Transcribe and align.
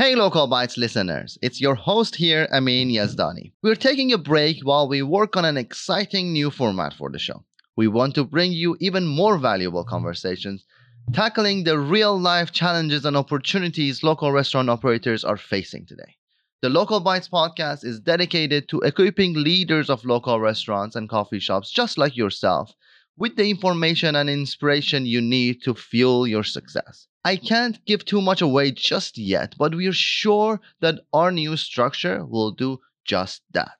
Hey, 0.00 0.14
Local 0.14 0.46
Bites 0.46 0.78
listeners, 0.78 1.36
it's 1.42 1.60
your 1.60 1.74
host 1.74 2.16
here, 2.16 2.48
Amin 2.54 2.88
Yazdani. 2.88 3.52
We're 3.62 3.74
taking 3.74 4.14
a 4.14 4.16
break 4.16 4.62
while 4.62 4.88
we 4.88 5.02
work 5.02 5.36
on 5.36 5.44
an 5.44 5.58
exciting 5.58 6.32
new 6.32 6.50
format 6.50 6.94
for 6.94 7.10
the 7.10 7.18
show. 7.18 7.44
We 7.76 7.86
want 7.86 8.14
to 8.14 8.24
bring 8.24 8.50
you 8.52 8.78
even 8.80 9.06
more 9.06 9.36
valuable 9.36 9.84
conversations, 9.84 10.64
tackling 11.12 11.64
the 11.64 11.78
real 11.78 12.18
life 12.18 12.50
challenges 12.50 13.04
and 13.04 13.14
opportunities 13.14 14.02
local 14.02 14.32
restaurant 14.32 14.70
operators 14.70 15.22
are 15.22 15.36
facing 15.36 15.84
today. 15.84 16.16
The 16.62 16.70
Local 16.70 17.00
Bites 17.00 17.28
podcast 17.28 17.84
is 17.84 18.00
dedicated 18.00 18.70
to 18.70 18.80
equipping 18.80 19.34
leaders 19.34 19.90
of 19.90 20.06
local 20.06 20.40
restaurants 20.40 20.96
and 20.96 21.10
coffee 21.10 21.40
shops 21.40 21.70
just 21.70 21.98
like 21.98 22.16
yourself 22.16 22.72
with 23.18 23.36
the 23.36 23.50
information 23.50 24.16
and 24.16 24.30
inspiration 24.30 25.04
you 25.04 25.20
need 25.20 25.62
to 25.64 25.74
fuel 25.74 26.26
your 26.26 26.42
success. 26.42 27.06
I 27.22 27.36
can't 27.36 27.84
give 27.84 28.06
too 28.06 28.22
much 28.22 28.40
away 28.40 28.70
just 28.70 29.18
yet, 29.18 29.54
but 29.58 29.74
we're 29.74 29.92
sure 29.92 30.58
that 30.80 31.00
our 31.12 31.30
new 31.30 31.54
structure 31.58 32.24
will 32.24 32.50
do 32.50 32.78
just 33.04 33.42
that. 33.52 33.72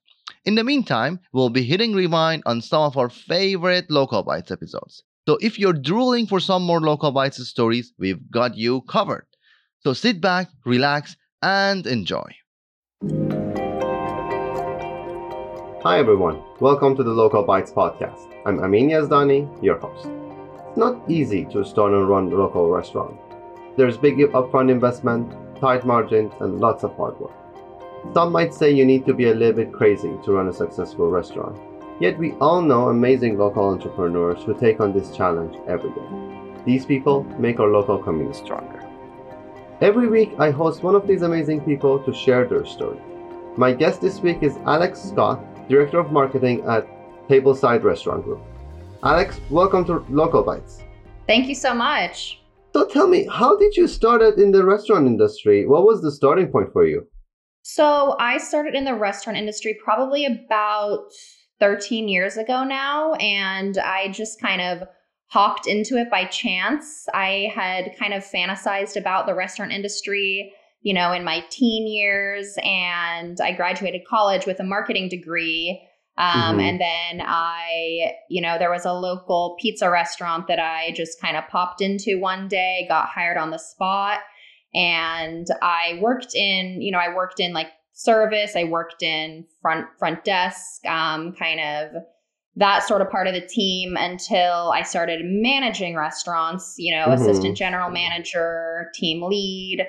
In 0.44 0.56
the 0.56 0.64
meantime, 0.64 1.20
we'll 1.32 1.48
be 1.48 1.64
hitting 1.64 1.94
rewind 1.94 2.42
on 2.44 2.60
some 2.60 2.82
of 2.82 2.98
our 2.98 3.08
favorite 3.08 3.90
Local 3.90 4.22
Bites 4.22 4.50
episodes. 4.50 5.02
So 5.26 5.38
if 5.40 5.58
you're 5.58 5.72
drooling 5.72 6.26
for 6.26 6.38
some 6.38 6.64
more 6.64 6.82
Local 6.82 7.12
Bites 7.12 7.48
stories, 7.48 7.94
we've 7.98 8.30
got 8.30 8.58
you 8.58 8.82
covered. 8.82 9.24
So 9.78 9.94
sit 9.94 10.20
back, 10.20 10.50
relax, 10.66 11.16
and 11.40 11.86
enjoy. 11.86 12.30
Hi 15.82 15.98
everyone, 15.98 16.42
welcome 16.60 16.94
to 16.94 17.02
the 17.02 17.10
Local 17.10 17.42
Bites 17.42 17.72
podcast. 17.72 18.30
I'm 18.44 18.62
Amin 18.62 18.90
Yazdani, 18.90 19.64
your 19.64 19.78
host. 19.78 20.10
It's 20.68 20.76
not 20.76 21.10
easy 21.10 21.46
to 21.46 21.64
start 21.64 21.92
and 21.92 22.06
run 22.06 22.30
a 22.30 22.36
local 22.36 22.68
restaurant. 22.68 23.18
There's 23.80 23.96
big 23.96 24.18
upfront 24.18 24.70
investment, 24.70 25.32
tight 25.58 25.86
margins, 25.86 26.34
and 26.40 26.60
lots 26.60 26.84
of 26.84 26.94
hard 26.98 27.18
work. 27.18 27.32
Some 28.12 28.30
might 28.30 28.52
say 28.52 28.70
you 28.70 28.84
need 28.84 29.06
to 29.06 29.14
be 29.14 29.30
a 29.30 29.34
little 29.34 29.54
bit 29.54 29.72
crazy 29.72 30.12
to 30.22 30.32
run 30.32 30.48
a 30.48 30.52
successful 30.52 31.10
restaurant. 31.10 31.58
Yet 31.98 32.18
we 32.18 32.32
all 32.42 32.60
know 32.60 32.90
amazing 32.90 33.38
local 33.38 33.64
entrepreneurs 33.64 34.42
who 34.42 34.52
take 34.52 34.80
on 34.80 34.92
this 34.92 35.16
challenge 35.16 35.56
every 35.66 35.88
day. 35.92 36.62
These 36.66 36.84
people 36.84 37.24
make 37.38 37.58
our 37.58 37.68
local 37.68 37.96
community 37.96 38.36
stronger. 38.36 38.86
Every 39.80 40.08
week 40.08 40.34
I 40.38 40.50
host 40.50 40.82
one 40.82 40.94
of 40.94 41.06
these 41.06 41.22
amazing 41.22 41.62
people 41.62 42.00
to 42.00 42.12
share 42.12 42.44
their 42.46 42.66
story. 42.66 43.00
My 43.56 43.72
guest 43.72 44.02
this 44.02 44.20
week 44.20 44.42
is 44.42 44.58
Alex 44.66 45.00
Scott, 45.00 45.40
Director 45.70 46.00
of 46.00 46.12
Marketing 46.12 46.62
at 46.68 46.86
Tableside 47.30 47.82
Restaurant 47.82 48.24
Group. 48.24 48.42
Alex, 49.02 49.40
welcome 49.48 49.86
to 49.86 50.04
Local 50.10 50.42
Bites. 50.42 50.82
Thank 51.26 51.48
you 51.48 51.54
so 51.54 51.72
much. 51.72 52.39
So 52.72 52.86
tell 52.86 53.08
me, 53.08 53.26
how 53.30 53.56
did 53.56 53.76
you 53.76 53.86
start 53.86 54.22
it 54.22 54.38
in 54.38 54.52
the 54.52 54.64
restaurant 54.64 55.06
industry? 55.06 55.66
What 55.66 55.84
was 55.84 56.02
the 56.02 56.12
starting 56.12 56.50
point 56.50 56.72
for 56.72 56.86
you? 56.86 57.06
So 57.62 58.16
I 58.18 58.38
started 58.38 58.74
in 58.74 58.84
the 58.84 58.94
restaurant 58.94 59.38
industry 59.38 59.78
probably 59.82 60.24
about 60.24 61.10
13 61.58 62.08
years 62.08 62.36
ago 62.36 62.64
now, 62.64 63.14
and 63.14 63.76
I 63.78 64.08
just 64.08 64.40
kind 64.40 64.60
of 64.60 64.88
hopped 65.26 65.66
into 65.66 65.96
it 65.96 66.10
by 66.10 66.24
chance. 66.24 67.06
I 67.12 67.52
had 67.54 67.96
kind 67.98 68.14
of 68.14 68.24
fantasized 68.24 68.96
about 68.96 69.26
the 69.26 69.34
restaurant 69.34 69.72
industry 69.72 70.52
you 70.82 70.94
know, 70.94 71.12
in 71.12 71.24
my 71.24 71.44
teen 71.50 71.86
years, 71.86 72.56
and 72.62 73.38
I 73.40 73.52
graduated 73.52 74.02
college 74.08 74.46
with 74.46 74.60
a 74.60 74.64
marketing 74.64 75.08
degree. 75.08 75.86
Um, 76.18 76.26
mm-hmm. 76.28 76.60
And 76.60 76.80
then 76.80 77.26
I, 77.26 78.12
you 78.28 78.42
know, 78.42 78.58
there 78.58 78.70
was 78.70 78.84
a 78.84 78.92
local 78.92 79.56
pizza 79.60 79.90
restaurant 79.90 80.48
that 80.48 80.58
I 80.58 80.92
just 80.94 81.20
kind 81.20 81.36
of 81.36 81.48
popped 81.48 81.80
into 81.80 82.18
one 82.18 82.48
day, 82.48 82.86
got 82.88 83.08
hired 83.08 83.38
on 83.38 83.50
the 83.50 83.58
spot. 83.58 84.18
And 84.74 85.46
I 85.62 85.98
worked 86.00 86.34
in, 86.34 86.80
you 86.80 86.92
know, 86.92 86.98
I 86.98 87.14
worked 87.14 87.40
in 87.40 87.52
like 87.52 87.68
service, 87.92 88.54
I 88.54 88.64
worked 88.64 89.02
in 89.02 89.46
front 89.62 89.86
front 89.98 90.24
desk, 90.24 90.84
um, 90.86 91.32
kind 91.38 91.60
of 91.60 92.02
that 92.56 92.86
sort 92.86 93.00
of 93.00 93.10
part 93.10 93.26
of 93.26 93.34
the 93.34 93.46
team 93.46 93.96
until 93.96 94.72
I 94.72 94.82
started 94.82 95.20
managing 95.24 95.96
restaurants, 95.96 96.74
you 96.76 96.94
know, 96.94 97.06
mm-hmm. 97.06 97.22
assistant 97.22 97.56
general 97.56 97.90
manager, 97.90 98.90
team 98.94 99.22
lead 99.22 99.86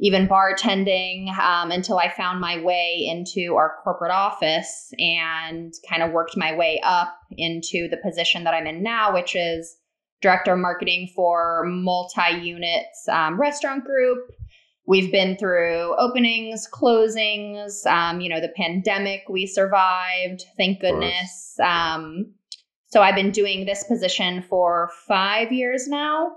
even 0.00 0.26
bartending 0.26 1.28
um, 1.38 1.70
until 1.70 1.98
I 1.98 2.10
found 2.10 2.40
my 2.40 2.60
way 2.62 3.06
into 3.08 3.54
our 3.54 3.76
corporate 3.82 4.10
office 4.10 4.92
and 4.98 5.72
kind 5.88 6.02
of 6.02 6.12
worked 6.12 6.36
my 6.36 6.54
way 6.54 6.80
up 6.82 7.16
into 7.30 7.88
the 7.88 7.98
position 8.04 8.44
that 8.44 8.54
I'm 8.54 8.66
in 8.66 8.82
now, 8.82 9.14
which 9.14 9.36
is 9.36 9.76
director 10.20 10.54
of 10.54 10.58
marketing 10.58 11.10
for 11.14 11.64
multi 11.66 12.38
units 12.42 13.06
um, 13.08 13.40
restaurant 13.40 13.84
group. 13.84 14.18
We've 14.86 15.12
been 15.12 15.36
through 15.36 15.94
openings, 15.96 16.68
closings, 16.70 17.86
um, 17.86 18.20
you 18.20 18.28
know, 18.28 18.40
the 18.40 18.52
pandemic 18.56 19.22
we 19.30 19.46
survived, 19.46 20.44
thank 20.58 20.80
goodness. 20.80 21.54
Um, 21.62 22.34
so 22.86 23.00
I've 23.00 23.14
been 23.14 23.30
doing 23.30 23.64
this 23.64 23.84
position 23.84 24.42
for 24.42 24.90
five 25.08 25.52
years 25.52 25.88
now. 25.88 26.32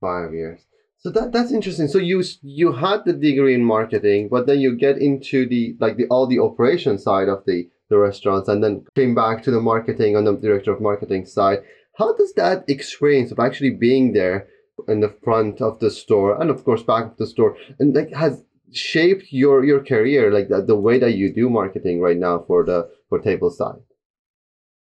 Five 0.00 0.32
years. 0.32 0.67
So 1.00 1.10
that 1.10 1.32
that's 1.32 1.52
interesting. 1.52 1.86
So 1.86 1.98
you 1.98 2.24
you 2.42 2.72
had 2.72 3.04
the 3.04 3.12
degree 3.12 3.54
in 3.54 3.64
marketing, 3.64 4.28
but 4.28 4.46
then 4.46 4.58
you 4.58 4.76
get 4.76 4.98
into 4.98 5.46
the 5.46 5.76
like 5.80 5.96
the 5.96 6.06
all 6.08 6.26
the 6.26 6.40
operation 6.40 6.98
side 6.98 7.28
of 7.28 7.44
the 7.46 7.68
the 7.88 7.98
restaurants, 7.98 8.48
and 8.48 8.62
then 8.62 8.84
came 8.96 9.14
back 9.14 9.42
to 9.44 9.50
the 9.50 9.60
marketing 9.60 10.16
on 10.16 10.24
the 10.24 10.36
director 10.36 10.72
of 10.72 10.80
marketing 10.80 11.24
side. 11.24 11.60
How 11.96 12.14
does 12.14 12.32
that 12.34 12.64
experience 12.68 13.30
of 13.30 13.38
actually 13.38 13.70
being 13.70 14.12
there 14.12 14.48
in 14.86 15.00
the 15.00 15.14
front 15.24 15.60
of 15.60 15.80
the 15.80 15.90
store 15.90 16.40
and 16.40 16.50
of 16.50 16.64
course 16.64 16.82
back 16.82 17.04
of 17.06 17.16
the 17.16 17.26
store 17.26 17.56
and 17.80 17.94
like 17.94 18.12
has 18.12 18.44
shaped 18.72 19.32
your 19.32 19.64
your 19.64 19.82
career 19.84 20.30
like 20.32 20.48
the, 20.48 20.62
the 20.62 20.76
way 20.76 20.98
that 20.98 21.14
you 21.14 21.32
do 21.32 21.50
marketing 21.50 22.00
right 22.00 22.16
now 22.16 22.44
for 22.46 22.64
the 22.64 22.88
for 23.08 23.18
Tableside? 23.18 23.80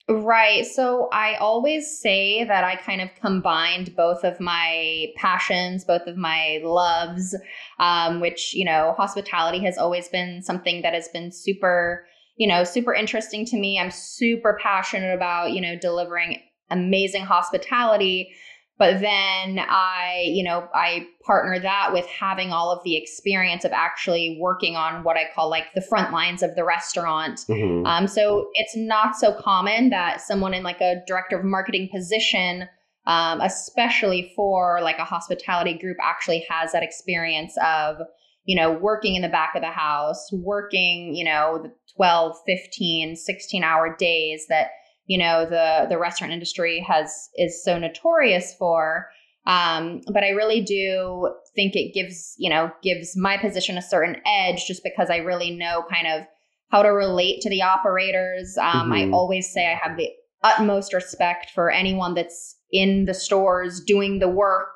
Right. 0.09 0.65
So 0.65 1.09
I 1.11 1.35
always 1.35 1.99
say 1.99 2.45
that 2.45 2.63
I 2.63 2.77
kind 2.77 3.01
of 3.01 3.09
combined 3.19 3.93
both 3.93 4.23
of 4.23 4.39
my 4.39 5.07
passions, 5.17 5.83
both 5.83 6.07
of 6.07 6.15
my 6.15 6.61
loves, 6.63 7.35
um, 7.79 8.21
which, 8.21 8.53
you 8.53 8.63
know, 8.63 8.93
hospitality 8.95 9.59
has 9.65 9.77
always 9.77 10.07
been 10.07 10.41
something 10.41 10.81
that 10.81 10.93
has 10.93 11.09
been 11.09 11.29
super, 11.29 12.07
you 12.37 12.47
know, 12.47 12.63
super 12.63 12.93
interesting 12.93 13.45
to 13.47 13.57
me. 13.57 13.77
I'm 13.77 13.91
super 13.91 14.57
passionate 14.63 15.13
about, 15.13 15.51
you 15.51 15.59
know, 15.59 15.77
delivering 15.77 16.41
amazing 16.69 17.23
hospitality. 17.23 18.33
But 18.79 18.99
then 18.99 19.59
I, 19.59 20.23
you 20.27 20.43
know, 20.43 20.67
I 20.73 21.07
partner 21.25 21.59
that 21.59 21.89
with 21.93 22.05
having 22.05 22.51
all 22.51 22.71
of 22.71 22.83
the 22.83 22.95
experience 22.95 23.65
of 23.65 23.71
actually 23.71 24.37
working 24.39 24.75
on 24.75 25.03
what 25.03 25.17
I 25.17 25.25
call 25.33 25.49
like 25.49 25.73
the 25.73 25.81
front 25.81 26.13
lines 26.13 26.43
of 26.43 26.55
the 26.55 26.63
restaurant. 26.63 27.39
Mm-hmm. 27.49 27.87
Um, 27.87 28.07
so 28.07 28.49
it's 28.53 28.75
not 28.77 29.15
so 29.15 29.33
common 29.33 29.89
that 29.89 30.21
someone 30.21 30.53
in 30.53 30.61
like 30.61 30.79
a 30.79 31.01
director 31.07 31.39
of 31.39 31.45
marketing 31.45 31.89
position, 31.91 32.69
um, 33.07 33.41
especially 33.41 34.31
for 34.35 34.79
like 34.81 34.99
a 34.99 35.05
hospitality 35.05 35.75
group, 35.75 35.97
actually 35.99 36.45
has 36.47 36.71
that 36.73 36.83
experience 36.83 37.57
of, 37.65 37.97
you 38.45 38.55
know, 38.55 38.71
working 38.71 39.15
in 39.15 39.23
the 39.23 39.29
back 39.29 39.55
of 39.55 39.63
the 39.63 39.71
house, 39.71 40.29
working, 40.31 41.15
you 41.15 41.25
know, 41.25 41.61
the 41.63 41.73
12, 41.95 42.35
15, 42.45 43.15
16 43.15 43.63
hour 43.63 43.95
days 43.97 44.45
that 44.49 44.67
you 45.07 45.17
know 45.17 45.45
the 45.45 45.87
the 45.89 45.97
restaurant 45.97 46.31
industry 46.31 46.85
has 46.87 47.29
is 47.35 47.63
so 47.63 47.77
notorious 47.77 48.53
for 48.57 49.07
um, 49.47 50.01
but 50.11 50.25
I 50.25 50.29
really 50.31 50.61
do 50.61 51.33
think 51.55 51.75
it 51.75 51.93
gives 51.93 52.35
you 52.37 52.49
know 52.49 52.71
gives 52.83 53.17
my 53.17 53.37
position 53.37 53.77
a 53.77 53.81
certain 53.81 54.17
edge 54.25 54.65
just 54.67 54.83
because 54.83 55.09
I 55.09 55.17
really 55.17 55.51
know 55.51 55.83
kind 55.89 56.07
of 56.07 56.27
how 56.69 56.83
to 56.83 56.89
relate 56.89 57.41
to 57.41 57.49
the 57.49 57.61
operators. 57.61 58.57
Um, 58.57 58.91
mm-hmm. 58.91 58.93
I 58.93 59.09
always 59.11 59.51
say 59.51 59.65
I 59.65 59.79
have 59.81 59.97
the 59.97 60.09
utmost 60.43 60.93
respect 60.93 61.51
for 61.55 61.71
anyone 61.71 62.13
that's 62.13 62.57
in 62.71 63.05
the 63.05 63.13
stores 63.13 63.81
doing 63.85 64.19
the 64.19 64.29
work. 64.29 64.69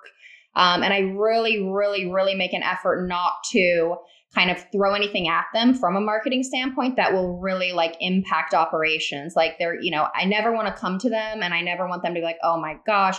Um, 0.56 0.84
and 0.84 0.94
I 0.94 1.00
really, 1.00 1.62
really, 1.62 2.10
really 2.10 2.36
make 2.36 2.54
an 2.54 2.64
effort 2.64 3.08
not 3.08 3.34
to 3.52 3.96
kind 4.34 4.50
of 4.50 4.66
throw 4.72 4.94
anything 4.94 5.28
at 5.28 5.46
them 5.54 5.74
from 5.74 5.96
a 5.96 6.02
marketing 6.02 6.44
standpoint 6.44 6.96
that 6.96 7.12
will 7.12 7.40
really 7.40 7.74
like 7.74 7.96
impact 8.00 8.54
operations. 8.54 9.36
Like 9.36 9.60
they're, 9.60 9.80
you 9.80 9.92
know, 9.92 10.08
I 10.16 10.26
never 10.26 10.54
want 10.54 10.68
to 10.68 10.80
come 10.80 10.98
to 11.00 11.10
them 11.10 11.44
and 11.44 11.54
I 11.54 11.62
never 11.62 11.88
want 11.88 12.02
them 12.02 12.14
to 12.14 12.20
be 12.20 12.24
like, 12.24 12.38
oh 12.42 12.60
my 12.60 12.78
gosh, 12.86 13.18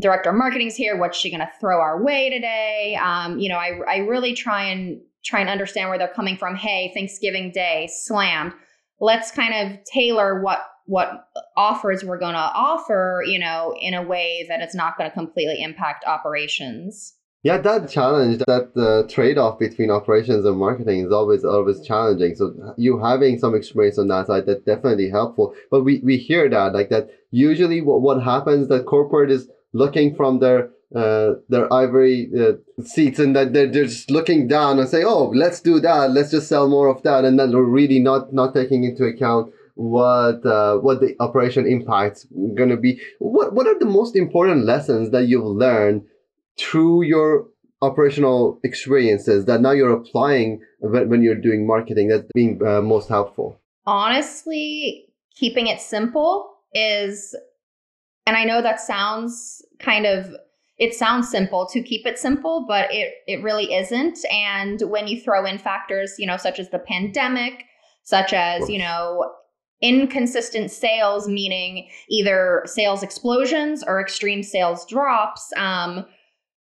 director 0.00 0.30
of 0.30 0.36
marketing's 0.36 0.74
here. 0.74 0.98
What's 0.98 1.18
she 1.18 1.30
going 1.30 1.40
to 1.40 1.50
throw 1.60 1.80
our 1.80 2.02
way 2.02 2.30
today? 2.30 2.98
Um, 3.00 3.38
you 3.38 3.48
know, 3.48 3.56
I, 3.56 3.78
I 3.88 3.96
really 3.98 4.32
try 4.32 4.64
and 4.64 5.00
try 5.24 5.40
and 5.40 5.50
understand 5.50 5.90
where 5.90 5.98
they're 5.98 6.08
coming 6.08 6.36
from. 6.36 6.56
Hey, 6.56 6.92
Thanksgiving 6.94 7.52
Day 7.52 7.88
slammed. 7.92 8.52
Let's 9.00 9.30
kind 9.30 9.54
of 9.54 9.84
tailor 9.84 10.40
what 10.40 10.60
what 10.86 11.26
offers 11.56 12.04
we're 12.04 12.18
going 12.18 12.34
to 12.34 12.38
offer, 12.38 13.22
you 13.26 13.40
know, 13.40 13.74
in 13.80 13.92
a 13.92 14.02
way 14.04 14.46
that 14.48 14.60
it's 14.60 14.74
not 14.74 14.96
going 14.96 15.10
to 15.10 15.14
completely 15.14 15.60
impact 15.60 16.04
operations. 16.06 17.14
Yeah, 17.46 17.58
that 17.58 17.88
challenge, 17.88 18.38
that 18.48 18.72
uh, 18.76 19.08
trade-off 19.08 19.60
between 19.60 19.88
operations 19.88 20.44
and 20.44 20.58
marketing 20.58 21.06
is 21.06 21.12
always 21.12 21.44
always 21.44 21.80
challenging. 21.80 22.34
So 22.34 22.74
you 22.76 22.98
having 22.98 23.38
some 23.38 23.54
experience 23.54 23.98
on 23.98 24.08
that 24.08 24.26
side, 24.26 24.46
that's 24.46 24.64
definitely 24.64 25.10
helpful. 25.10 25.54
But 25.70 25.84
we, 25.84 26.00
we 26.02 26.16
hear 26.16 26.48
that 26.48 26.72
like 26.74 26.88
that 26.88 27.08
usually 27.30 27.82
what, 27.82 28.00
what 28.00 28.20
happens 28.20 28.66
that 28.66 28.86
corporate 28.86 29.30
is 29.30 29.48
looking 29.72 30.16
from 30.16 30.40
their 30.40 30.70
uh, 30.92 31.34
their 31.48 31.72
ivory 31.72 32.28
uh, 32.36 32.54
seats 32.82 33.20
and 33.20 33.36
that 33.36 33.52
they're, 33.52 33.70
they're 33.70 33.84
just 33.84 34.10
looking 34.10 34.48
down 34.48 34.80
and 34.80 34.88
say, 34.88 35.04
"Oh, 35.04 35.26
let's 35.32 35.60
do 35.60 35.78
that. 35.78 36.10
Let's 36.10 36.32
just 36.32 36.48
sell 36.48 36.68
more 36.68 36.88
of 36.88 37.04
that," 37.04 37.24
and 37.24 37.38
then 37.38 37.52
they're 37.52 37.62
really 37.62 38.00
not 38.00 38.32
not 38.32 38.54
taking 38.54 38.82
into 38.82 39.04
account 39.04 39.52
what 39.76 40.44
uh, 40.44 40.78
what 40.78 41.00
the 41.00 41.14
operation 41.20 41.64
impacts 41.64 42.26
going 42.56 42.70
to 42.70 42.76
be. 42.76 43.00
What 43.20 43.52
what 43.52 43.68
are 43.68 43.78
the 43.78 43.92
most 44.00 44.16
important 44.16 44.64
lessons 44.64 45.10
that 45.10 45.28
you've 45.28 45.44
learned 45.44 46.06
through 46.58 47.02
your 47.02 47.46
operational 47.82 48.58
experiences 48.64 49.44
that 49.44 49.60
now 49.60 49.72
you're 49.72 49.92
applying 49.92 50.60
when, 50.80 51.08
when 51.08 51.22
you're 51.22 51.34
doing 51.34 51.66
marketing 51.66 52.08
that's 52.08 52.28
being 52.34 52.60
uh, 52.66 52.80
most 52.80 53.08
helpful? 53.08 53.60
Honestly, 53.86 55.06
keeping 55.34 55.66
it 55.66 55.80
simple 55.80 56.50
is, 56.72 57.36
and 58.26 58.36
I 58.36 58.44
know 58.44 58.62
that 58.62 58.80
sounds 58.80 59.62
kind 59.78 60.06
of 60.06 60.34
it 60.78 60.92
sounds 60.92 61.30
simple 61.30 61.66
to 61.72 61.82
keep 61.82 62.06
it 62.06 62.18
simple, 62.18 62.66
but 62.68 62.92
it 62.92 63.14
it 63.26 63.42
really 63.42 63.72
isn't. 63.74 64.18
And 64.30 64.82
when 64.82 65.06
you 65.06 65.20
throw 65.20 65.46
in 65.46 65.58
factors, 65.58 66.14
you 66.18 66.26
know, 66.26 66.36
such 66.36 66.58
as 66.58 66.68
the 66.70 66.78
pandemic, 66.78 67.64
such 68.02 68.32
as, 68.32 68.68
you 68.68 68.78
know, 68.78 69.30
inconsistent 69.80 70.70
sales, 70.70 71.28
meaning 71.28 71.88
either 72.08 72.62
sales 72.66 73.02
explosions 73.02 73.82
or 73.86 74.00
extreme 74.00 74.42
sales 74.42 74.86
drops, 74.86 75.50
um, 75.56 76.04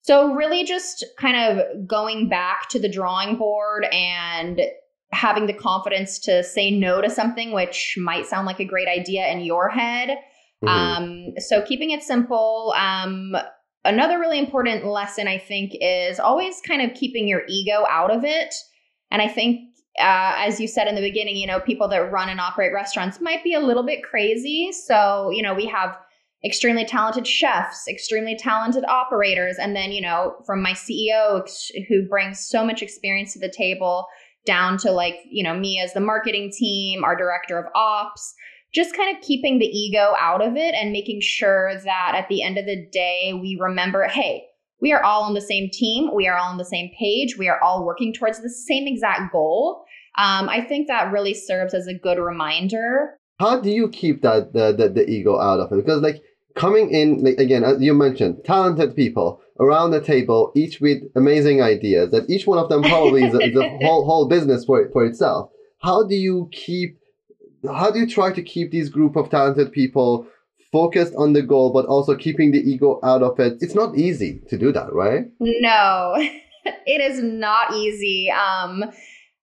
so, 0.06 0.36
really, 0.36 0.64
just 0.64 1.04
kind 1.18 1.36
of 1.36 1.88
going 1.88 2.30
back 2.30 2.70
to 2.70 2.80
the 2.80 2.88
drawing 2.88 3.38
board 3.38 3.86
and 3.86 4.62
having 5.12 5.48
the 5.48 5.54
confidence 5.54 6.20
to 6.20 6.44
say 6.44 6.70
no 6.70 7.02
to 7.02 7.10
something 7.10 7.54
which 7.54 7.96
might 7.98 8.28
sound 8.28 8.46
like 8.46 8.60
a 8.60 8.66
great 8.66 8.88
idea 8.88 9.28
in 9.30 9.40
your 9.40 9.68
head. 9.68 10.10
Mm-hmm. 10.64 10.68
Um, 10.68 11.34
so, 11.40 11.64
keeping 11.64 11.90
it 11.90 12.04
simple. 12.04 12.72
Um, 12.78 13.36
another 13.84 14.20
really 14.20 14.38
important 14.38 14.86
lesson, 14.86 15.28
I 15.28 15.40
think, 15.40 15.72
is 15.82 16.20
always 16.20 16.62
kind 16.62 16.84
of 16.84 16.96
keeping 16.96 17.28
your 17.28 17.42
ego 17.50 17.88
out 17.90 18.12
of 18.12 18.24
it. 18.24 18.54
And 19.10 19.24
I 19.24 19.28
think, 19.28 19.60
uh, 19.98 20.34
as 20.38 20.60
you 20.60 20.68
said 20.68 20.88
in 20.88 20.94
the 20.94 21.02
beginning, 21.02 21.36
you 21.36 21.48
know, 21.48 21.60
people 21.60 21.88
that 21.88 22.12
run 22.12 22.30
and 22.30 22.40
operate 22.40 22.74
restaurants 22.76 23.20
might 23.20 23.44
be 23.44 23.56
a 23.56 23.60
little 23.60 23.84
bit 23.84 24.04
crazy. 24.04 24.72
So, 24.72 25.32
you 25.32 25.42
know, 25.42 25.56
we 25.56 25.66
have 25.66 25.98
extremely 26.46 26.86
talented 26.86 27.26
chefs, 27.26 27.88
extremely 27.88 28.38
talented 28.38 28.86
operators, 28.86 29.58
and 29.58 29.76
then, 29.76 29.92
you 29.92 30.02
know, 30.02 30.36
from 30.46 30.62
my 30.62 30.74
CEO 30.74 31.44
who 31.90 32.08
brings 32.08 32.48
so 32.48 32.64
much 32.64 32.82
experience 32.82 33.34
to 33.34 33.40
the 33.40 33.50
table 33.50 34.06
down 34.46 34.78
to 34.78 34.92
like, 34.92 35.16
you 35.30 35.44
know, 35.44 35.58
me 35.58 35.80
as 35.80 35.94
the 35.94 36.00
marketing 36.00 36.52
team, 36.56 37.04
our 37.04 37.16
director 37.16 37.58
of 37.58 37.66
ops, 37.74 38.34
just 38.74 38.96
kind 38.96 39.16
of 39.16 39.24
keeping 39.24 39.58
the 39.58 39.66
ego 39.66 40.14
out 40.20 40.46
of 40.46 40.56
it 40.56 40.76
and 40.76 40.92
making 40.92 41.20
sure 41.22 41.72
that 41.84 42.14
at 42.16 42.28
the 42.28 42.44
end 42.44 42.58
of 42.58 42.66
the 42.66 42.86
day, 42.92 43.34
we 43.34 43.58
remember, 43.60 44.04
hey, 44.04 44.44
we 44.82 44.92
are 44.92 45.02
all 45.02 45.24
on 45.24 45.34
the 45.34 45.42
same 45.42 45.70
team. 45.72 46.14
We 46.14 46.28
are 46.28 46.38
all 46.38 46.50
on 46.50 46.58
the 46.58 46.66
same 46.66 46.92
page. 47.00 47.38
We 47.38 47.48
are 47.48 47.60
all 47.62 47.86
working 47.86 48.14
towards 48.14 48.42
the 48.42 48.50
same 48.50 48.86
exact 48.88 49.32
goal. 49.32 49.86
Um, 50.18 50.50
I 50.50 50.62
think 50.62 50.88
that 50.88 51.12
really 51.12 51.34
serves 51.34 51.74
as 51.74 51.88
a 51.88 51.94
good 51.94 52.20
reminder. 52.20 53.18
How 53.40 53.60
do 53.60 53.70
you 53.70 53.90
keep 53.90 54.22
that 54.22 54.54
the, 54.54 54.74
the, 54.74 54.90
the 54.90 55.10
ego 55.10 55.40
out 55.40 55.60
of 55.60 55.72
it? 55.72 55.78
Because 55.78 56.02
like 56.02 56.22
coming 56.56 56.90
in 56.90 57.28
again 57.38 57.64
as 57.64 57.82
you 57.82 57.94
mentioned 57.94 58.38
talented 58.46 58.96
people 58.96 59.42
around 59.60 59.92
the 59.92 60.02
table 60.02 60.52
each 60.56 60.80
with 60.82 61.04
amazing 61.16 61.62
ideas 61.62 62.12
that 62.12 62.30
each 62.30 62.48
one 62.48 62.58
of 62.58 62.70
them 62.70 62.82
probably 62.82 63.24
is, 63.24 63.34
a, 63.34 63.40
is 63.40 63.56
a 63.56 63.70
whole 63.82 64.06
whole 64.06 64.28
business 64.28 64.66
for 64.66 64.90
for 64.92 65.06
itself. 65.06 65.50
How 65.80 66.04
do 66.04 66.16
you 66.16 66.50
keep 66.52 66.98
how 67.68 67.92
do 67.92 68.00
you 68.00 68.08
try 68.08 68.32
to 68.32 68.42
keep 68.42 68.72
these 68.72 68.90
group 68.90 69.16
of 69.16 69.30
talented 69.30 69.72
people 69.72 70.28
focused 70.72 71.14
on 71.16 71.34
the 71.34 71.42
goal 71.42 71.72
but 71.72 71.86
also 71.86 72.16
keeping 72.16 72.52
the 72.52 72.60
ego 72.60 73.00
out 73.04 73.22
of 73.22 73.40
it? 73.40 73.58
It's 73.60 73.76
not 73.76 73.98
easy 73.98 74.42
to 74.50 74.58
do 74.58 74.72
that 74.72 74.94
right? 74.94 75.26
No. 75.40 76.16
It 76.88 77.00
is 77.00 77.22
not 77.22 77.76
easy 77.76 78.32
um 78.32 78.84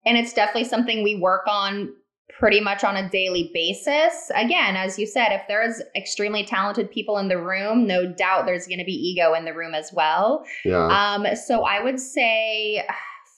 and 0.04 0.18
it's 0.18 0.32
definitely 0.32 0.64
something 0.64 1.04
we 1.04 1.14
work 1.14 1.42
on 1.46 1.94
pretty 2.38 2.60
much 2.60 2.82
on 2.84 2.96
a 2.96 3.08
daily 3.08 3.50
basis. 3.52 4.30
Again, 4.34 4.76
as 4.76 4.98
you 4.98 5.06
said, 5.06 5.32
if 5.32 5.42
there's 5.48 5.80
extremely 5.96 6.44
talented 6.44 6.90
people 6.90 7.18
in 7.18 7.28
the 7.28 7.38
room, 7.38 7.86
no 7.86 8.12
doubt 8.12 8.46
there's 8.46 8.66
going 8.66 8.78
to 8.78 8.84
be 8.84 8.92
ego 8.92 9.34
in 9.34 9.44
the 9.44 9.54
room 9.54 9.74
as 9.74 9.92
well. 9.92 10.44
Yeah. 10.64 10.86
Um, 10.86 11.26
so 11.36 11.64
I 11.64 11.82
would 11.82 12.00
say 12.00 12.84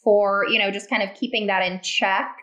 for, 0.02 0.46
you 0.48 0.58
know, 0.58 0.70
just 0.70 0.88
kind 0.88 1.02
of 1.02 1.14
keeping 1.14 1.46
that 1.46 1.62
in 1.62 1.80
check. 1.82 2.36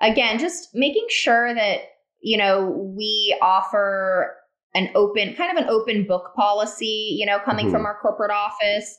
Again, 0.00 0.38
just 0.38 0.70
making 0.74 1.06
sure 1.08 1.54
that, 1.54 1.80
you 2.20 2.36
know, 2.36 2.94
we 2.96 3.36
offer 3.40 4.34
an 4.74 4.90
open 4.94 5.34
kind 5.34 5.56
of 5.56 5.62
an 5.62 5.70
open 5.70 6.06
book 6.06 6.32
policy, 6.34 7.16
you 7.18 7.24
know, 7.24 7.38
coming 7.38 7.66
mm-hmm. 7.66 7.74
from 7.74 7.86
our 7.86 7.98
corporate 8.00 8.32
office 8.32 8.98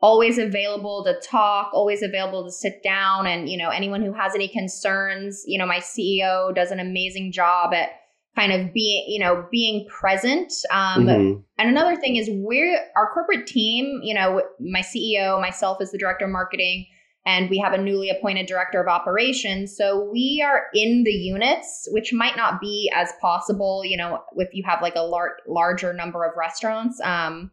always 0.00 0.38
available 0.38 1.04
to 1.04 1.18
talk, 1.26 1.70
always 1.72 2.02
available 2.02 2.44
to 2.44 2.52
sit 2.52 2.82
down. 2.82 3.26
And, 3.26 3.48
you 3.48 3.56
know, 3.56 3.70
anyone 3.70 4.02
who 4.02 4.12
has 4.12 4.34
any 4.34 4.48
concerns, 4.48 5.42
you 5.46 5.58
know, 5.58 5.66
my 5.66 5.78
CEO 5.78 6.54
does 6.54 6.70
an 6.70 6.80
amazing 6.80 7.32
job 7.32 7.72
at 7.72 7.90
kind 8.36 8.52
of 8.52 8.72
being, 8.74 9.06
you 9.08 9.18
know, 9.18 9.46
being 9.50 9.86
present. 9.88 10.52
Um, 10.70 11.06
mm-hmm. 11.06 11.40
And 11.58 11.70
another 11.70 11.96
thing 11.96 12.16
is 12.16 12.28
we're 12.30 12.78
our 12.94 13.10
corporate 13.12 13.46
team, 13.46 14.00
you 14.02 14.14
know, 14.14 14.42
my 14.60 14.80
CEO, 14.80 15.40
myself 15.40 15.78
as 15.80 15.90
the 15.90 15.98
director 15.98 16.26
of 16.26 16.30
marketing, 16.30 16.86
and 17.24 17.48
we 17.48 17.58
have 17.58 17.72
a 17.72 17.78
newly 17.78 18.10
appointed 18.10 18.46
director 18.46 18.80
of 18.80 18.86
operations. 18.86 19.74
So 19.76 20.08
we 20.12 20.44
are 20.46 20.66
in 20.74 21.02
the 21.04 21.10
units, 21.10 21.88
which 21.90 22.12
might 22.12 22.36
not 22.36 22.60
be 22.60 22.92
as 22.94 23.10
possible, 23.20 23.82
you 23.84 23.96
know, 23.96 24.22
if 24.36 24.50
you 24.52 24.62
have 24.64 24.82
like 24.82 24.94
a 24.94 25.02
lar- 25.02 25.38
larger 25.48 25.92
number 25.92 26.24
of 26.24 26.36
restaurants. 26.36 27.00
Um, 27.00 27.50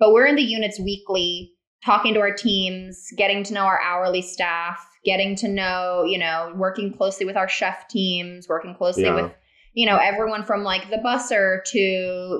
but 0.00 0.12
we're 0.12 0.26
in 0.26 0.34
the 0.34 0.42
units 0.42 0.80
weekly 0.80 1.52
talking 1.84 2.14
to 2.14 2.20
our 2.20 2.32
teams, 2.32 3.08
getting 3.16 3.42
to 3.44 3.54
know 3.54 3.62
our 3.62 3.80
hourly 3.80 4.22
staff, 4.22 4.86
getting 5.04 5.34
to 5.36 5.48
know, 5.48 6.04
you 6.06 6.18
know, 6.18 6.52
working 6.56 6.92
closely 6.92 7.26
with 7.26 7.36
our 7.36 7.48
chef 7.48 7.88
teams, 7.88 8.48
working 8.48 8.74
closely 8.74 9.04
yeah. 9.04 9.22
with, 9.22 9.32
you 9.74 9.86
know, 9.86 9.96
everyone 9.96 10.44
from 10.44 10.62
like 10.62 10.90
the 10.90 10.96
busser 10.96 11.64
to, 11.64 11.78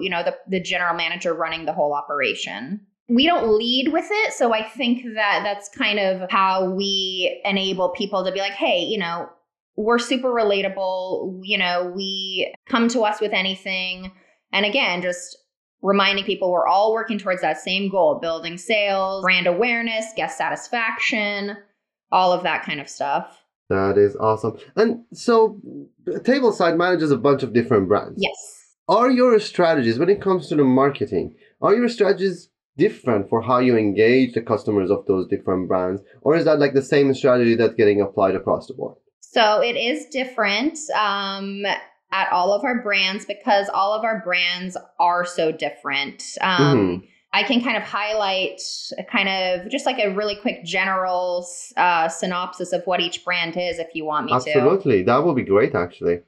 you 0.01 0.09
know, 0.09 0.23
the, 0.23 0.37
the 0.49 0.61
general 0.61 0.95
manager 0.95 1.35
running 1.35 1.65
the 1.65 1.73
whole 1.73 1.93
operation. 1.93 2.81
We 3.09 3.27
don't 3.27 3.59
lead 3.59 3.93
with 3.93 4.07
it. 4.11 4.33
So 4.33 4.55
I 4.55 4.63
think 4.63 5.03
that 5.15 5.41
that's 5.43 5.69
kind 5.69 5.99
of 5.99 6.31
how 6.31 6.71
we 6.71 7.41
enable 7.45 7.91
people 7.91 8.25
to 8.25 8.33
be 8.33 8.39
like, 8.39 8.53
hey, 8.53 8.85
you 8.85 8.99
know, 8.99 9.29
we're 9.77 9.99
super 9.99 10.29
relatable. 10.29 11.41
You 11.43 11.59
know, 11.59 11.93
we 11.95 12.55
come 12.69 12.89
to 12.89 13.01
us 13.03 13.21
with 13.21 13.33
anything. 13.33 14.13
And 14.53 14.65
again, 14.65 15.03
just 15.03 15.37
reminding 15.83 16.25
people 16.25 16.51
we're 16.51 16.67
all 16.67 16.93
working 16.93 17.19
towards 17.19 17.43
that 17.43 17.59
same 17.59 17.91
goal 17.91 18.19
building 18.21 18.57
sales, 18.57 19.23
brand 19.23 19.47
awareness, 19.47 20.07
guest 20.17 20.39
satisfaction, 20.39 21.57
all 22.11 22.33
of 22.33 22.43
that 22.45 22.65
kind 22.65 22.81
of 22.81 22.89
stuff. 22.89 23.43
That 23.69 23.97
is 23.97 24.17
awesome. 24.17 24.59
And 24.77 25.05
so, 25.13 25.59
Tableside 26.07 26.77
manages 26.77 27.11
a 27.11 27.17
bunch 27.17 27.43
of 27.43 27.53
different 27.53 27.89
brands. 27.89 28.17
Yes. 28.19 28.77
Are 28.89 29.11
your 29.11 29.39
strategies, 29.39 29.99
when 29.99 30.11
it 30.11 30.21
comes 30.21 30.49
to 30.49 30.57
the 30.57 30.65
marketing, 30.65 31.37
are 31.61 31.75
your 31.75 31.89
strategies 31.89 32.51
different 32.77 33.29
for 33.29 33.41
how 33.41 33.59
you 33.59 33.77
engage 33.77 34.35
the 34.35 34.43
customers 34.43 34.91
of 34.91 35.07
those 35.07 35.27
different 35.29 35.69
brands? 35.69 36.03
Or 36.21 36.37
is 36.37 36.45
that 36.45 36.59
like 36.59 36.75
the 36.75 36.83
same 36.83 37.15
strategy 37.15 37.55
that's 37.55 37.75
getting 37.75 38.01
applied 38.01 38.35
across 38.35 38.67
the 38.67 38.75
board? 38.75 38.97
So, 39.21 39.63
it 39.63 39.77
is 39.77 40.07
different. 40.07 40.79
Um, 40.95 41.65
at 42.13 42.31
all 42.31 42.53
of 42.53 42.65
our 42.65 42.83
brands 42.83 43.25
because 43.25 43.69
all 43.73 43.95
of 43.95 44.05
our 44.05 44.21
brands 44.21 44.77
are 45.01 45.25
so 45.25 45.51
different. 45.51 46.23
Um, 46.41 46.61
mm-hmm. 46.61 47.07
I 47.35 47.43
can 47.45 47.63
kind 47.63 47.79
of 47.79 47.83
highlight 47.83 48.61
a 48.99 49.05
kind 49.05 49.29
of 49.29 49.71
just 49.71 49.87
like 49.87 49.99
a 49.99 50.15
really 50.15 50.37
quick 50.37 50.65
general 50.65 51.47
uh, 51.79 52.09
synopsis 52.09 52.75
of 52.75 52.83
what 52.85 53.01
each 53.01 53.25
brand 53.25 53.57
is 53.57 53.79
if 53.79 53.95
you 53.95 54.05
want 54.05 54.27
me 54.27 54.35
Absolutely. 54.35 54.61
to. 54.61 54.67
Absolutely. 54.67 55.03
That 55.05 55.25
would 55.25 55.37
be 55.37 55.45
great, 55.45 55.75
actually. 55.75 56.21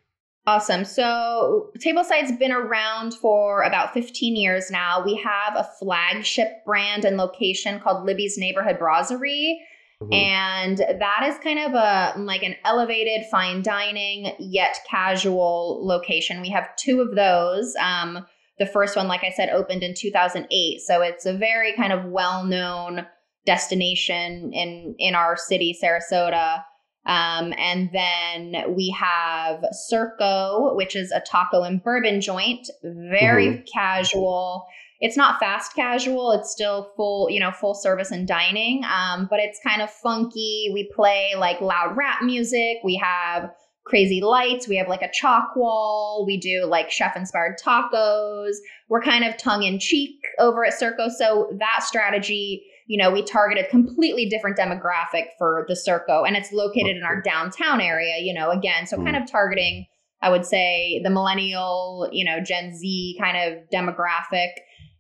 Awesome. 0.46 0.84
So, 0.84 1.70
Tableside's 1.78 2.32
been 2.32 2.52
around 2.52 3.14
for 3.14 3.62
about 3.62 3.94
15 3.94 4.36
years 4.36 4.70
now. 4.70 5.02
We 5.04 5.16
have 5.16 5.56
a 5.56 5.68
flagship 5.78 6.64
brand 6.66 7.04
and 7.06 7.16
location 7.16 7.80
called 7.80 8.04
Libby's 8.04 8.36
Neighborhood 8.36 8.78
Brasserie. 8.78 9.60
Mm-hmm. 10.04 10.12
And 10.12 10.78
that 10.78 11.26
is 11.26 11.38
kind 11.38 11.58
of 11.58 11.75
a 11.75 12.14
like 12.18 12.42
an 12.42 12.56
elevated 12.64 13.26
fine 13.30 13.62
dining 13.62 14.32
yet 14.38 14.78
casual 14.88 15.80
location. 15.87 16.40
We 16.40 16.50
have 16.50 16.75
two 16.76 17.00
of 17.00 17.14
those. 17.14 17.75
Um, 17.76 18.26
the 18.58 18.66
first 18.66 18.96
one, 18.96 19.08
like 19.08 19.25
I 19.25 19.30
said, 19.30 19.49
opened 19.49 19.82
in 19.82 19.94
2008, 19.94 20.80
so 20.80 21.02
it's 21.02 21.26
a 21.26 21.37
very 21.37 21.75
kind 21.75 21.92
of 21.92 22.04
well-known 22.04 23.06
destination 23.46 24.52
in 24.52 24.94
in 24.99 25.14
our 25.14 25.37
city, 25.37 25.76
Sarasota. 25.82 26.62
Um, 27.06 27.52
and 27.58 27.90
then 27.92 28.75
we 28.75 28.88
have 28.99 29.62
Circo, 29.90 30.75
which 30.75 30.96
is 30.96 31.12
a 31.12 31.20
taco 31.20 31.62
and 31.62 31.82
bourbon 31.82 32.20
joint, 32.20 32.70
very 32.82 33.49
mm-hmm. 33.49 33.64
casual 33.70 34.66
it's 35.00 35.16
not 35.16 35.38
fast 35.38 35.74
casual 35.74 36.32
it's 36.32 36.50
still 36.50 36.92
full 36.96 37.28
you 37.30 37.40
know 37.40 37.50
full 37.50 37.74
service 37.74 38.10
and 38.10 38.28
dining 38.28 38.82
um, 38.84 39.26
but 39.30 39.38
it's 39.40 39.58
kind 39.66 39.82
of 39.82 39.90
funky 39.90 40.70
we 40.72 40.90
play 40.94 41.32
like 41.36 41.60
loud 41.60 41.96
rap 41.96 42.22
music 42.22 42.78
we 42.84 42.96
have 42.96 43.50
crazy 43.84 44.20
lights. 44.22 44.66
We 44.66 44.76
have 44.76 44.88
like 44.88 45.02
a 45.02 45.10
chalk 45.12 45.54
wall. 45.56 46.24
We 46.26 46.38
do 46.38 46.64
like 46.64 46.90
chef 46.90 47.16
inspired 47.16 47.56
tacos. 47.64 48.54
We're 48.88 49.02
kind 49.02 49.24
of 49.24 49.36
tongue 49.36 49.62
in 49.62 49.78
cheek 49.78 50.16
over 50.38 50.64
at 50.64 50.74
Circo. 50.74 51.10
So 51.10 51.50
that 51.58 51.84
strategy, 51.84 52.64
you 52.86 53.02
know, 53.02 53.10
we 53.10 53.22
target 53.22 53.58
a 53.58 53.68
completely 53.68 54.26
different 54.26 54.56
demographic 54.56 55.26
for 55.38 55.66
the 55.68 55.74
Circo 55.74 56.26
and 56.26 56.36
it's 56.36 56.52
located 56.52 56.96
in 56.96 57.02
our 57.02 57.20
downtown 57.20 57.80
area, 57.80 58.18
you 58.20 58.32
know, 58.32 58.50
again, 58.50 58.86
so 58.86 58.96
kind 58.96 59.16
of 59.16 59.30
targeting, 59.30 59.86
I 60.22 60.30
would 60.30 60.46
say, 60.46 61.00
the 61.04 61.10
millennial, 61.10 62.08
you 62.10 62.24
know, 62.24 62.40
Gen 62.40 62.74
Z 62.74 63.18
kind 63.20 63.36
of 63.36 63.68
demographic. 63.70 64.50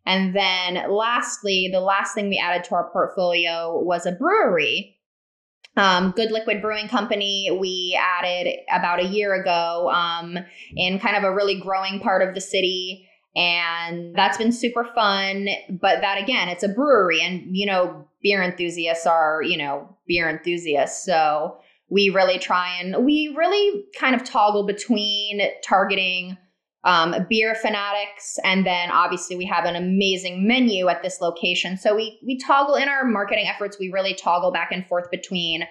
And 0.06 0.34
then 0.34 0.90
lastly, 0.90 1.70
the 1.72 1.80
last 1.80 2.14
thing 2.14 2.28
we 2.28 2.38
added 2.38 2.64
to 2.64 2.74
our 2.74 2.90
portfolio 2.90 3.78
was 3.80 4.06
a 4.06 4.12
brewery. 4.12 4.96
Um, 5.76 6.12
Good 6.14 6.30
Liquid 6.30 6.62
Brewing 6.62 6.88
Company, 6.88 7.50
we 7.58 7.98
added 8.00 8.58
about 8.72 9.00
a 9.00 9.06
year 9.06 9.34
ago 9.34 9.90
um, 9.92 10.38
in 10.76 11.00
kind 11.00 11.16
of 11.16 11.24
a 11.24 11.34
really 11.34 11.58
growing 11.58 11.98
part 12.00 12.26
of 12.26 12.34
the 12.34 12.40
city. 12.40 13.08
And 13.34 14.14
that's 14.14 14.38
been 14.38 14.52
super 14.52 14.84
fun. 14.94 15.48
But 15.68 16.00
that 16.00 16.22
again, 16.22 16.48
it's 16.48 16.62
a 16.62 16.68
brewery, 16.68 17.20
and 17.20 17.56
you 17.56 17.66
know, 17.66 18.06
beer 18.22 18.42
enthusiasts 18.42 19.06
are, 19.06 19.42
you 19.42 19.56
know, 19.56 19.96
beer 20.06 20.28
enthusiasts. 20.28 21.04
So 21.04 21.56
we 21.90 22.10
really 22.10 22.38
try 22.38 22.78
and 22.80 23.04
we 23.04 23.34
really 23.36 23.84
kind 23.98 24.14
of 24.14 24.24
toggle 24.24 24.66
between 24.66 25.40
targeting 25.62 26.36
um, 26.84 27.14
beer 27.28 27.54
fanatics, 27.54 28.38
and 28.44 28.66
then 28.66 28.90
obviously 28.90 29.36
we 29.36 29.46
have 29.46 29.64
an 29.64 29.74
amazing 29.74 30.46
menu 30.46 30.88
at 30.88 31.02
this 31.02 31.20
location. 31.20 31.76
So 31.76 31.94
we 31.94 32.18
we 32.24 32.38
toggle 32.38 32.74
in 32.74 32.88
our 32.88 33.04
marketing 33.04 33.46
efforts. 33.48 33.78
We 33.78 33.90
really 33.90 34.14
toggle 34.14 34.52
back 34.52 34.70
and 34.70 34.86
forth 34.86 35.10
between 35.10 35.64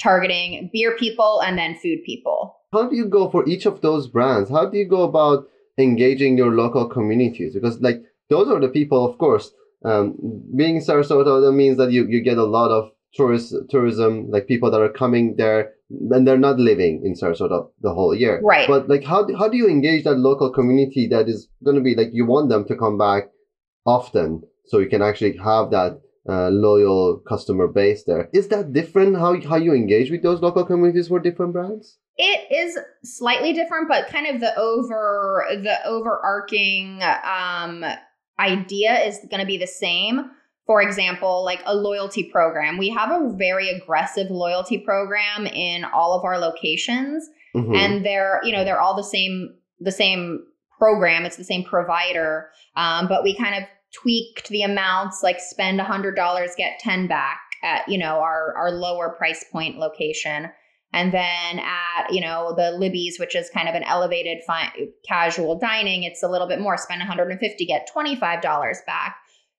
targeting 0.00 0.68
beer 0.72 0.96
people 0.96 1.40
and 1.40 1.56
then 1.56 1.78
food 1.78 2.00
people. 2.04 2.56
How 2.72 2.88
do 2.88 2.96
you 2.96 3.06
go 3.06 3.30
for 3.30 3.48
each 3.48 3.64
of 3.64 3.80
those 3.80 4.08
brands? 4.08 4.50
How 4.50 4.66
do 4.66 4.76
you 4.76 4.88
go 4.88 5.02
about 5.02 5.46
engaging 5.78 6.36
your 6.36 6.52
local 6.52 6.86
communities? 6.88 7.54
Because 7.54 7.80
like 7.80 8.02
those 8.28 8.48
are 8.48 8.60
the 8.60 8.68
people, 8.68 9.08
of 9.08 9.18
course. 9.18 9.52
Um, 9.84 10.16
being 10.56 10.80
Sarasota, 10.80 11.44
that 11.44 11.52
means 11.52 11.76
that 11.76 11.92
you, 11.92 12.06
you 12.08 12.20
get 12.20 12.38
a 12.38 12.44
lot 12.44 12.70
of 12.70 12.90
tourist 13.14 13.54
tourism, 13.70 14.30
like 14.30 14.48
people 14.48 14.70
that 14.70 14.80
are 14.80 14.88
coming 14.88 15.36
there 15.36 15.74
and 15.90 16.26
they're 16.26 16.38
not 16.38 16.58
living 16.58 17.02
in 17.04 17.14
Sarasota 17.14 17.68
the 17.80 17.94
whole 17.94 18.14
year. 18.14 18.40
Right. 18.42 18.68
But 18.68 18.88
like, 18.88 19.04
how, 19.04 19.26
how 19.38 19.48
do 19.48 19.56
you 19.56 19.68
engage 19.68 20.04
that 20.04 20.18
local 20.18 20.52
community 20.52 21.06
that 21.08 21.28
is 21.28 21.48
going 21.64 21.76
to 21.76 21.82
be 21.82 21.94
like, 21.94 22.08
you 22.12 22.26
want 22.26 22.48
them 22.48 22.64
to 22.66 22.76
come 22.76 22.98
back 22.98 23.24
often 23.84 24.42
so 24.66 24.78
you 24.78 24.88
can 24.88 25.02
actually 25.02 25.36
have 25.36 25.70
that 25.70 26.00
uh, 26.28 26.48
loyal 26.48 27.22
customer 27.28 27.68
base 27.68 28.02
there. 28.04 28.28
Is 28.32 28.48
that 28.48 28.72
different 28.72 29.16
how, 29.16 29.40
how 29.42 29.56
you 29.56 29.72
engage 29.72 30.10
with 30.10 30.22
those 30.22 30.40
local 30.40 30.64
communities 30.64 31.08
for 31.08 31.20
different 31.20 31.52
brands? 31.52 31.98
It 32.16 32.50
is 32.50 32.78
slightly 33.04 33.52
different, 33.52 33.88
but 33.88 34.08
kind 34.08 34.26
of 34.26 34.40
the 34.40 34.58
over 34.58 35.44
the 35.50 35.86
overarching 35.86 37.00
um, 37.24 37.84
idea 38.40 38.98
is 39.04 39.18
going 39.30 39.40
to 39.40 39.46
be 39.46 39.58
the 39.58 39.66
same 39.66 40.30
for 40.66 40.82
example, 40.82 41.44
like 41.44 41.62
a 41.64 41.74
loyalty 41.74 42.24
program. 42.24 42.76
We 42.76 42.90
have 42.90 43.10
a 43.10 43.32
very 43.36 43.70
aggressive 43.70 44.30
loyalty 44.30 44.78
program 44.78 45.46
in 45.46 45.84
all 45.84 46.18
of 46.18 46.24
our 46.24 46.38
locations 46.38 47.28
mm-hmm. 47.54 47.74
and 47.74 48.04
they're, 48.04 48.40
you 48.42 48.52
know, 48.52 48.64
they're 48.64 48.80
all 48.80 48.96
the 48.96 49.04
same 49.04 49.54
the 49.78 49.92
same 49.92 50.44
program, 50.78 51.24
it's 51.24 51.36
the 51.36 51.44
same 51.44 51.62
provider, 51.62 52.50
um, 52.76 53.08
but 53.08 53.22
we 53.22 53.36
kind 53.36 53.54
of 53.54 53.68
tweaked 53.92 54.48
the 54.48 54.62
amounts 54.62 55.22
like 55.22 55.38
spend 55.38 55.78
$100 55.78 56.56
get 56.56 56.78
10 56.80 57.06
back 57.06 57.40
at, 57.62 57.88
you 57.88 57.98
know, 57.98 58.20
our 58.20 58.54
our 58.56 58.70
lower 58.70 59.10
price 59.10 59.44
point 59.50 59.78
location. 59.78 60.50
And 60.92 61.12
then 61.12 61.58
at, 61.58 62.10
you 62.10 62.20
know, 62.20 62.54
the 62.56 62.70
Libby's, 62.70 63.18
which 63.18 63.36
is 63.36 63.50
kind 63.50 63.68
of 63.68 63.74
an 63.74 63.82
elevated 63.82 64.38
fi- 64.46 64.72
casual 65.06 65.58
dining, 65.58 66.04
it's 66.04 66.22
a 66.22 66.28
little 66.28 66.48
bit 66.48 66.60
more. 66.60 66.76
Spend 66.78 67.00
150, 67.00 67.66
get 67.66 67.88
$25 67.94 68.42
back. 68.86 69.16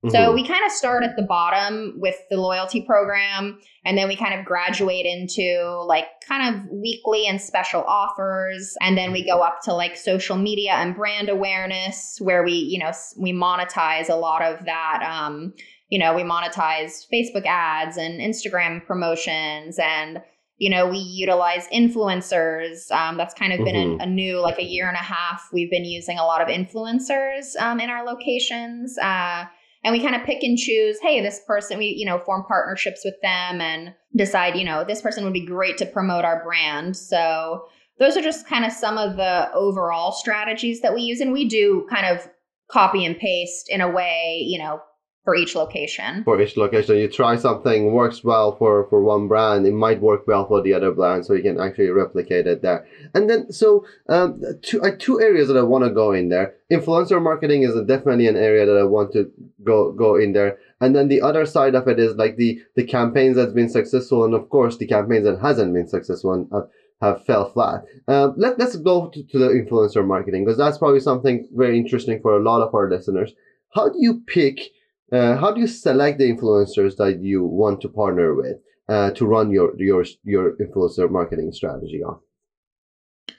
Mm-hmm. 0.07 0.15
So 0.15 0.33
we 0.33 0.47
kind 0.47 0.65
of 0.65 0.71
start 0.71 1.03
at 1.03 1.15
the 1.15 1.23
bottom 1.23 1.93
with 1.97 2.15
the 2.29 2.37
loyalty 2.37 2.81
program, 2.81 3.59
and 3.85 3.97
then 3.97 4.07
we 4.07 4.15
kind 4.15 4.39
of 4.39 4.45
graduate 4.45 5.05
into 5.05 5.83
like 5.85 6.07
kind 6.27 6.55
of 6.55 6.69
weekly 6.71 7.27
and 7.27 7.41
special 7.41 7.83
offers. 7.83 8.75
And 8.81 8.97
then 8.97 9.11
we 9.11 9.25
go 9.25 9.41
up 9.41 9.59
to 9.63 9.73
like 9.73 9.95
social 9.95 10.37
media 10.37 10.73
and 10.73 10.95
brand 10.95 11.29
awareness, 11.29 12.17
where 12.19 12.43
we, 12.43 12.53
you 12.53 12.79
know, 12.79 12.91
we 13.17 13.33
monetize 13.33 14.09
a 14.09 14.15
lot 14.15 14.41
of 14.41 14.65
that. 14.65 15.03
Um, 15.03 15.53
you 15.89 15.99
know, 15.99 16.15
we 16.15 16.23
monetize 16.23 17.05
Facebook 17.13 17.45
ads 17.45 17.97
and 17.97 18.19
Instagram 18.19 18.85
promotions 18.85 19.79
and 19.79 20.21
you 20.57 20.69
know 20.69 20.87
we 20.87 20.97
utilize 20.97 21.67
influencers 21.67 22.91
um, 22.91 23.17
that's 23.17 23.33
kind 23.33 23.53
of 23.53 23.63
been 23.63 23.75
mm-hmm. 23.75 24.01
a, 24.01 24.03
a, 24.03 24.07
new 24.07 24.39
like 24.39 24.57
a 24.57 24.63
year 24.63 24.87
and 24.87 24.95
a 24.95 25.03
half 25.03 25.47
we've 25.53 25.69
been 25.69 25.85
using 25.85 26.17
a 26.17 26.25
lot 26.25 26.41
of 26.41 26.47
influencers 26.47 27.55
um, 27.59 27.79
in 27.79 27.89
our 27.89 28.03
locations 28.03 28.97
uh, 28.97 29.45
and 29.83 29.93
we 29.93 30.01
kind 30.01 30.15
of 30.15 30.23
pick 30.23 30.43
and 30.43 30.57
choose 30.57 30.97
hey 31.01 31.21
this 31.21 31.41
person 31.45 31.77
we 31.77 31.87
you 31.87 32.05
know 32.05 32.19
form 32.19 32.43
partnerships 32.47 33.01
with 33.05 33.15
them 33.21 33.61
and 33.61 33.93
decide 34.15 34.55
you 34.55 34.65
know 34.65 34.83
this 34.83 35.01
person 35.01 35.23
would 35.23 35.33
be 35.33 35.45
great 35.45 35.77
to 35.77 35.85
promote 35.85 36.25
our 36.25 36.43
brand. 36.43 36.95
So 36.95 37.65
those 37.99 38.15
are 38.15 38.21
just 38.21 38.47
kind 38.47 38.65
of 38.65 38.71
some 38.71 38.97
of 38.97 39.15
the 39.17 39.51
overall 39.53 40.11
strategies 40.11 40.81
that 40.81 40.93
we 40.93 41.01
use. 41.01 41.19
And 41.19 41.33
we 41.33 41.47
do 41.47 41.87
kind 41.89 42.05
of 42.05 42.27
copy 42.69 43.05
and 43.05 43.17
paste 43.17 43.69
in 43.69 43.81
a 43.81 43.89
way 43.89 44.43
you 44.45 44.59
know 44.59 44.81
for 45.27 45.35
each 45.35 45.55
location. 45.55 46.23
For 46.23 46.39
each 46.41 46.55
location, 46.55 46.95
you 46.95 47.09
try 47.09 47.35
something 47.35 47.91
works 47.91 48.23
well 48.23 48.55
for 48.55 48.87
for 48.89 49.03
one 49.03 49.27
brand, 49.27 49.67
it 49.67 49.73
might 49.73 49.99
work 49.99 50.25
well 50.25 50.47
for 50.47 50.61
the 50.61 50.73
other 50.73 50.91
brand, 50.93 51.25
so 51.25 51.33
you 51.33 51.43
can 51.43 51.59
actually 51.59 51.89
replicate 51.89 52.47
it 52.47 52.61
there. 52.61 52.87
And 53.13 53.29
then, 53.29 53.51
so 53.51 53.85
um, 54.07 54.41
two 54.61 54.81
uh, 54.81 54.91
two 54.97 55.19
areas 55.19 55.49
that 55.49 55.57
I 55.57 55.63
want 55.63 55.83
to 55.83 55.89
go 55.89 56.13
in 56.13 56.29
there. 56.29 56.55
Influencer 56.71 57.21
marketing 57.21 57.63
is 57.63 57.75
definitely 57.85 58.27
an 58.27 58.37
area 58.37 58.65
that 58.65 58.77
I 58.77 58.85
want 58.85 59.11
to 59.13 59.29
go 59.65 59.91
go 59.91 60.15
in 60.15 60.31
there. 60.31 60.59
And 60.79 60.95
then 60.95 61.09
the 61.09 61.19
other 61.19 61.45
side 61.45 61.75
of 61.75 61.89
it 61.89 61.99
is 61.99 62.15
like 62.15 62.37
the 62.37 62.61
the 62.77 62.85
campaigns 62.85 63.35
that's 63.35 63.51
been 63.51 63.67
successful, 63.67 64.23
and 64.23 64.33
of 64.33 64.47
course 64.47 64.77
the 64.77 64.87
campaigns 64.87 65.25
that 65.25 65.41
hasn't 65.41 65.73
been 65.73 65.89
successful. 65.89 66.31
And, 66.35 66.47
uh, 66.53 66.61
have 66.99 67.23
fell 67.25 67.51
flat. 67.51 67.83
Uh, 68.07 68.29
let, 68.37 68.57
let's 68.57 68.75
go 68.75 69.07
to, 69.09 69.21
to 69.21 69.37
the 69.37 69.49
influencer 69.49 70.03
marketing 70.03 70.43
because 70.43 70.57
that's 70.57 70.79
probably 70.79 70.99
something 70.99 71.47
very 71.53 71.77
interesting 71.77 72.19
for 72.23 72.35
a 72.35 72.41
lot 72.41 72.63
of 72.63 72.73
our 72.73 72.89
listeners. 72.89 73.33
How 73.75 73.89
do 73.89 73.97
you 73.99 74.23
pick 74.25 74.71
uh, 75.11 75.37
how 75.37 75.51
do 75.51 75.61
you 75.61 75.67
select 75.67 76.19
the 76.19 76.31
influencers 76.31 76.95
that 76.97 77.19
you 77.21 77.43
want 77.43 77.81
to 77.81 77.89
partner 77.89 78.35
with 78.35 78.57
uh, 78.89 79.11
to 79.11 79.25
run 79.25 79.51
your 79.51 79.73
your 79.77 80.05
your 80.23 80.55
influencer 80.57 81.09
marketing 81.09 81.51
strategy 81.51 82.01
on? 82.03 82.19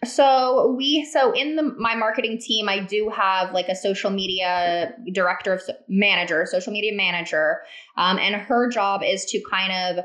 So 0.04 0.74
we 0.76 1.04
so 1.12 1.32
in 1.32 1.56
the 1.56 1.74
my 1.78 1.94
marketing 1.94 2.38
team, 2.40 2.68
I 2.68 2.80
do 2.80 3.10
have 3.14 3.52
like 3.52 3.68
a 3.68 3.76
social 3.76 4.10
media 4.10 4.92
director 5.12 5.52
of 5.54 5.62
manager, 5.88 6.46
social 6.46 6.72
media 6.72 6.92
manager, 6.94 7.62
um, 7.96 8.18
and 8.18 8.34
her 8.34 8.70
job 8.70 9.02
is 9.04 9.24
to 9.26 9.40
kind 9.50 9.98
of 9.98 10.04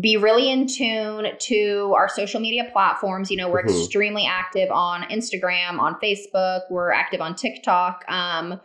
be 0.00 0.16
really 0.16 0.50
in 0.50 0.66
tune 0.66 1.26
to 1.38 1.92
our 1.96 2.08
social 2.08 2.40
media 2.40 2.68
platforms. 2.72 3.30
You 3.30 3.36
know, 3.36 3.50
we're 3.50 3.64
mm-hmm. 3.64 3.76
extremely 3.76 4.26
active 4.26 4.70
on 4.70 5.02
Instagram, 5.04 5.78
on 5.78 5.96
Facebook, 6.02 6.62
we're 6.70 6.92
active 6.92 7.20
on 7.20 7.34
TikTok. 7.34 8.04
Um, 8.08 8.60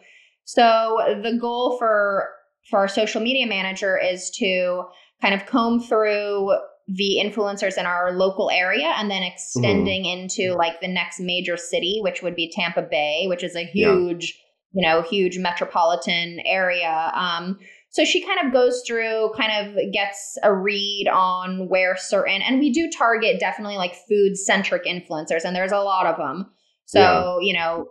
so 0.49 0.97
the 1.21 1.37
goal 1.39 1.77
for 1.77 2.27
for 2.71 2.79
our 2.79 2.87
social 2.87 3.21
media 3.21 3.45
manager 3.45 3.99
is 3.99 4.31
to 4.31 4.83
kind 5.21 5.35
of 5.35 5.45
comb 5.45 5.79
through 5.79 6.51
the 6.87 7.21
influencers 7.23 7.77
in 7.77 7.85
our 7.85 8.13
local 8.13 8.49
area 8.49 8.95
and 8.97 9.11
then 9.11 9.21
extending 9.21 10.05
mm-hmm. 10.05 10.21
into 10.21 10.55
like 10.55 10.81
the 10.81 10.87
next 10.87 11.19
major 11.19 11.55
city 11.55 11.99
which 12.01 12.23
would 12.23 12.35
be 12.35 12.51
Tampa 12.51 12.81
Bay 12.81 13.25
which 13.27 13.43
is 13.43 13.55
a 13.55 13.63
huge 13.63 14.35
yeah. 14.73 14.81
you 14.81 14.87
know 14.87 15.01
huge 15.03 15.37
metropolitan 15.37 16.39
area 16.45 17.11
um 17.13 17.59
so 17.91 18.03
she 18.03 18.25
kind 18.25 18.39
of 18.43 18.51
goes 18.51 18.81
through 18.87 19.31
kind 19.37 19.51
of 19.67 19.93
gets 19.93 20.35
a 20.41 20.51
read 20.51 21.07
on 21.13 21.69
where 21.69 21.95
certain 21.95 22.41
and 22.41 22.57
we 22.57 22.71
do 22.71 22.89
target 22.89 23.39
definitely 23.39 23.77
like 23.77 23.93
food 24.07 24.35
centric 24.35 24.85
influencers 24.85 25.43
and 25.45 25.55
there's 25.55 25.71
a 25.71 25.77
lot 25.77 26.07
of 26.07 26.17
them 26.17 26.49
so 26.85 26.99
yeah. 26.99 27.37
you 27.39 27.53
know 27.53 27.87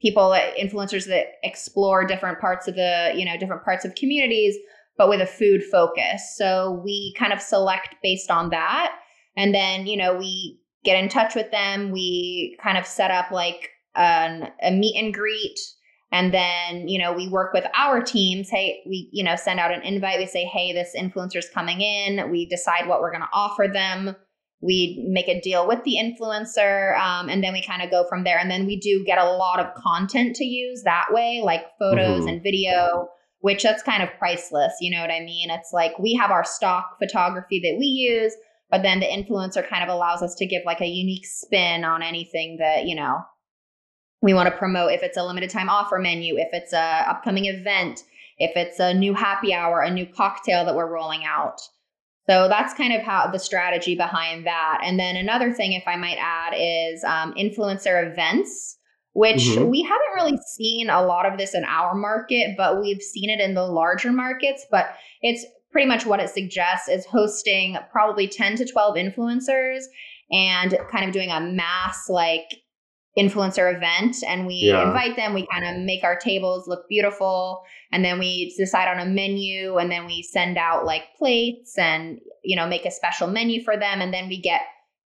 people 0.00 0.32
uh, 0.32 0.40
influencers 0.60 1.06
that 1.06 1.26
explore 1.42 2.04
different 2.04 2.40
parts 2.40 2.68
of 2.68 2.74
the 2.74 3.12
you 3.14 3.24
know 3.24 3.36
different 3.36 3.64
parts 3.64 3.84
of 3.84 3.94
communities 3.94 4.56
but 4.96 5.08
with 5.08 5.20
a 5.20 5.26
food 5.26 5.62
focus. 5.64 6.36
So 6.36 6.80
we 6.84 7.14
kind 7.18 7.32
of 7.32 7.40
select 7.40 7.96
based 8.02 8.30
on 8.30 8.50
that. 8.50 8.96
And 9.36 9.54
then 9.54 9.86
you 9.86 9.96
know 9.96 10.16
we 10.16 10.60
get 10.84 11.02
in 11.02 11.08
touch 11.08 11.34
with 11.34 11.50
them. 11.50 11.90
We 11.90 12.56
kind 12.62 12.78
of 12.78 12.86
set 12.86 13.10
up 13.10 13.30
like 13.30 13.70
an, 13.94 14.50
a 14.62 14.70
meet 14.70 14.96
and 15.02 15.12
greet. 15.12 15.58
And 16.12 16.32
then 16.32 16.86
you 16.86 16.98
know 16.98 17.12
we 17.12 17.28
work 17.28 17.52
with 17.52 17.64
our 17.74 18.02
teams. 18.02 18.48
Hey 18.50 18.82
we 18.86 19.08
you 19.12 19.24
know 19.24 19.36
send 19.36 19.58
out 19.58 19.72
an 19.72 19.82
invite. 19.82 20.18
We 20.18 20.26
say 20.26 20.44
hey 20.44 20.72
this 20.72 20.94
influencer's 20.96 21.48
coming 21.50 21.80
in. 21.80 22.30
We 22.30 22.46
decide 22.46 22.86
what 22.86 23.00
we're 23.00 23.10
going 23.10 23.22
to 23.22 23.28
offer 23.32 23.66
them 23.72 24.14
we 24.64 25.04
make 25.08 25.28
a 25.28 25.40
deal 25.40 25.66
with 25.66 25.82
the 25.84 25.96
influencer 25.96 26.98
um, 26.98 27.28
and 27.28 27.44
then 27.44 27.52
we 27.52 27.62
kind 27.62 27.82
of 27.82 27.90
go 27.90 28.04
from 28.08 28.24
there 28.24 28.38
and 28.38 28.50
then 28.50 28.66
we 28.66 28.78
do 28.78 29.04
get 29.04 29.18
a 29.18 29.32
lot 29.32 29.60
of 29.60 29.74
content 29.74 30.34
to 30.36 30.44
use 30.44 30.82
that 30.84 31.06
way 31.10 31.42
like 31.44 31.64
photos 31.78 32.20
mm-hmm. 32.20 32.28
and 32.28 32.42
video 32.42 33.08
which 33.40 33.62
that's 33.62 33.82
kind 33.82 34.02
of 34.02 34.08
priceless 34.18 34.72
you 34.80 34.90
know 34.90 35.00
what 35.00 35.10
i 35.10 35.20
mean 35.20 35.50
it's 35.50 35.70
like 35.72 35.98
we 35.98 36.14
have 36.14 36.30
our 36.30 36.44
stock 36.44 36.96
photography 36.98 37.60
that 37.60 37.76
we 37.78 37.86
use 37.86 38.34
but 38.74 38.82
then 38.82 38.98
the 38.98 39.06
influencer 39.06 39.64
kind 39.64 39.82
of 39.82 39.88
allows 39.88 40.20
us 40.20 40.34
to 40.34 40.46
give 40.46 40.62
like 40.64 40.80
a 40.80 40.86
unique 40.86 41.26
spin 41.26 41.84
on 41.84 42.02
anything 42.02 42.56
that, 42.58 42.86
you 42.86 42.96
know, 42.96 43.20
we 44.20 44.34
want 44.34 44.48
to 44.48 44.58
promote 44.58 44.90
if 44.90 45.04
it's 45.04 45.16
a 45.16 45.24
limited 45.24 45.48
time 45.48 45.68
offer 45.68 45.98
menu, 45.98 46.36
if 46.36 46.48
it's 46.52 46.72
a 46.72 47.04
upcoming 47.08 47.44
event, 47.44 48.00
if 48.38 48.56
it's 48.56 48.80
a 48.80 48.92
new 48.92 49.14
happy 49.14 49.54
hour, 49.54 49.80
a 49.80 49.90
new 49.90 50.06
cocktail 50.06 50.64
that 50.64 50.74
we're 50.74 50.92
rolling 50.92 51.24
out. 51.24 51.60
So 52.28 52.48
that's 52.48 52.72
kind 52.74 52.94
of 52.94 53.02
how 53.02 53.30
the 53.30 53.38
strategy 53.38 53.94
behind 53.94 54.46
that. 54.46 54.80
And 54.82 54.98
then 54.98 55.16
another 55.16 55.52
thing, 55.52 55.72
if 55.72 55.84
I 55.86 55.96
might 55.96 56.16
add, 56.18 56.54
is 56.56 57.04
um, 57.04 57.34
influencer 57.34 58.10
events, 58.10 58.78
which 59.12 59.42
mm-hmm. 59.42 59.68
we 59.68 59.82
haven't 59.82 60.14
really 60.14 60.38
seen 60.56 60.88
a 60.88 61.02
lot 61.02 61.30
of 61.30 61.38
this 61.38 61.54
in 61.54 61.64
our 61.64 61.94
market, 61.94 62.54
but 62.56 62.80
we've 62.80 63.02
seen 63.02 63.28
it 63.28 63.40
in 63.40 63.54
the 63.54 63.66
larger 63.66 64.10
markets. 64.10 64.64
But 64.70 64.86
it's 65.20 65.44
pretty 65.70 65.86
much 65.86 66.06
what 66.06 66.20
it 66.20 66.30
suggests 66.30 66.88
is 66.88 67.04
hosting 67.04 67.76
probably 67.92 68.26
10 68.26 68.56
to 68.56 68.64
12 68.64 68.96
influencers 68.96 69.82
and 70.30 70.78
kind 70.90 71.04
of 71.04 71.12
doing 71.12 71.30
a 71.30 71.40
mass 71.40 72.08
like 72.08 72.46
influencer 73.18 73.74
event 73.74 74.16
and 74.26 74.46
we 74.46 74.54
yeah. 74.54 74.86
invite 74.86 75.14
them 75.14 75.34
we 75.34 75.46
kind 75.52 75.64
of 75.64 75.82
make 75.84 76.02
our 76.02 76.16
tables 76.16 76.66
look 76.66 76.88
beautiful 76.88 77.62
and 77.92 78.04
then 78.04 78.18
we 78.18 78.52
decide 78.56 78.88
on 78.88 78.98
a 78.98 79.08
menu 79.08 79.76
and 79.76 79.90
then 79.90 80.04
we 80.04 80.20
send 80.20 80.58
out 80.58 80.84
like 80.84 81.02
plates 81.16 81.78
and 81.78 82.18
you 82.42 82.56
know 82.56 82.66
make 82.66 82.84
a 82.84 82.90
special 82.90 83.28
menu 83.28 83.62
for 83.62 83.76
them 83.76 84.00
and 84.00 84.12
then 84.12 84.28
we 84.28 84.40
get 84.40 84.62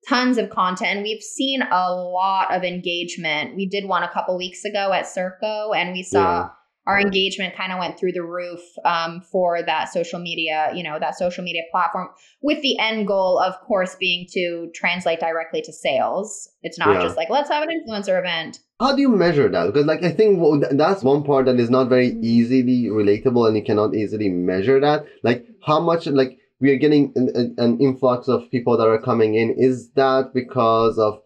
tons 0.09 0.39
of 0.39 0.49
content 0.49 1.03
we've 1.03 1.23
seen 1.23 1.61
a 1.61 1.93
lot 1.93 2.55
of 2.55 2.65
engagement 2.65 3.55
we 3.55 3.67
did 3.67 3.85
one 3.85 4.03
a 4.03 4.11
couple 4.11 4.39
weeks 4.39 4.65
ago 4.65 4.91
at 4.91 5.05
circo 5.05 5.77
and 5.77 5.93
we 5.93 6.03
saw 6.03 6.19
yeah 6.23 6.49
our 6.89 6.99
engagement 6.99 7.55
kind 7.55 7.71
of 7.71 7.79
went 7.79 7.99
through 7.99 8.13
the 8.13 8.23
roof 8.23 8.61
um, 8.85 9.21
for 9.31 9.63
that 9.63 9.93
social 9.93 10.19
media, 10.19 10.73
you 10.75 10.83
know, 10.83 10.99
that 10.99 11.17
social 11.17 11.45
media 11.45 11.63
platform, 11.71 12.09
with 12.43 12.61
the 12.63 12.79
end 12.79 13.07
goal, 13.07 13.39
of 13.39 13.55
course, 13.61 13.95
being 14.01 14.27
to 14.33 14.71
translate 14.75 15.21
directly 15.21 15.61
to 15.63 15.73
sales. 15.73 16.49
It's 16.63 16.79
not 16.79 16.95
yeah. 16.95 17.03
just 17.03 17.17
like 17.17 17.31
let's 17.31 17.51
have 17.51 17.63
an 17.63 17.69
influencer 17.69 18.19
event. 18.19 18.59
How 18.81 18.95
do 18.95 19.03
you 19.03 19.09
measure 19.09 19.49
that? 19.49 19.67
Because, 19.67 19.87
like, 19.87 20.05
I 20.05 20.11
think 20.11 20.41
that's 20.71 21.03
one 21.03 21.25
part 21.25 21.47
that 21.47 21.59
is 21.59 21.69
not 21.69 21.89
very 21.89 22.11
easily 22.23 22.85
relatable, 22.85 23.49
and 23.49 23.57
you 23.57 23.65
cannot 23.65 23.93
easily 23.93 24.29
measure 24.29 24.79
that. 24.81 25.05
Like, 25.25 25.47
how 25.67 25.81
much, 25.81 26.07
like, 26.07 26.39
we 26.61 26.71
are 26.71 26.77
getting 26.77 27.13
an, 27.17 27.57
an 27.59 27.81
influx 27.81 28.29
of 28.29 28.49
people 28.53 28.77
that 28.79 28.87
are 28.87 29.03
coming 29.03 29.35
in. 29.35 29.51
Is 29.59 29.91
that 29.97 30.31
because 30.33 30.97
of 30.97 31.21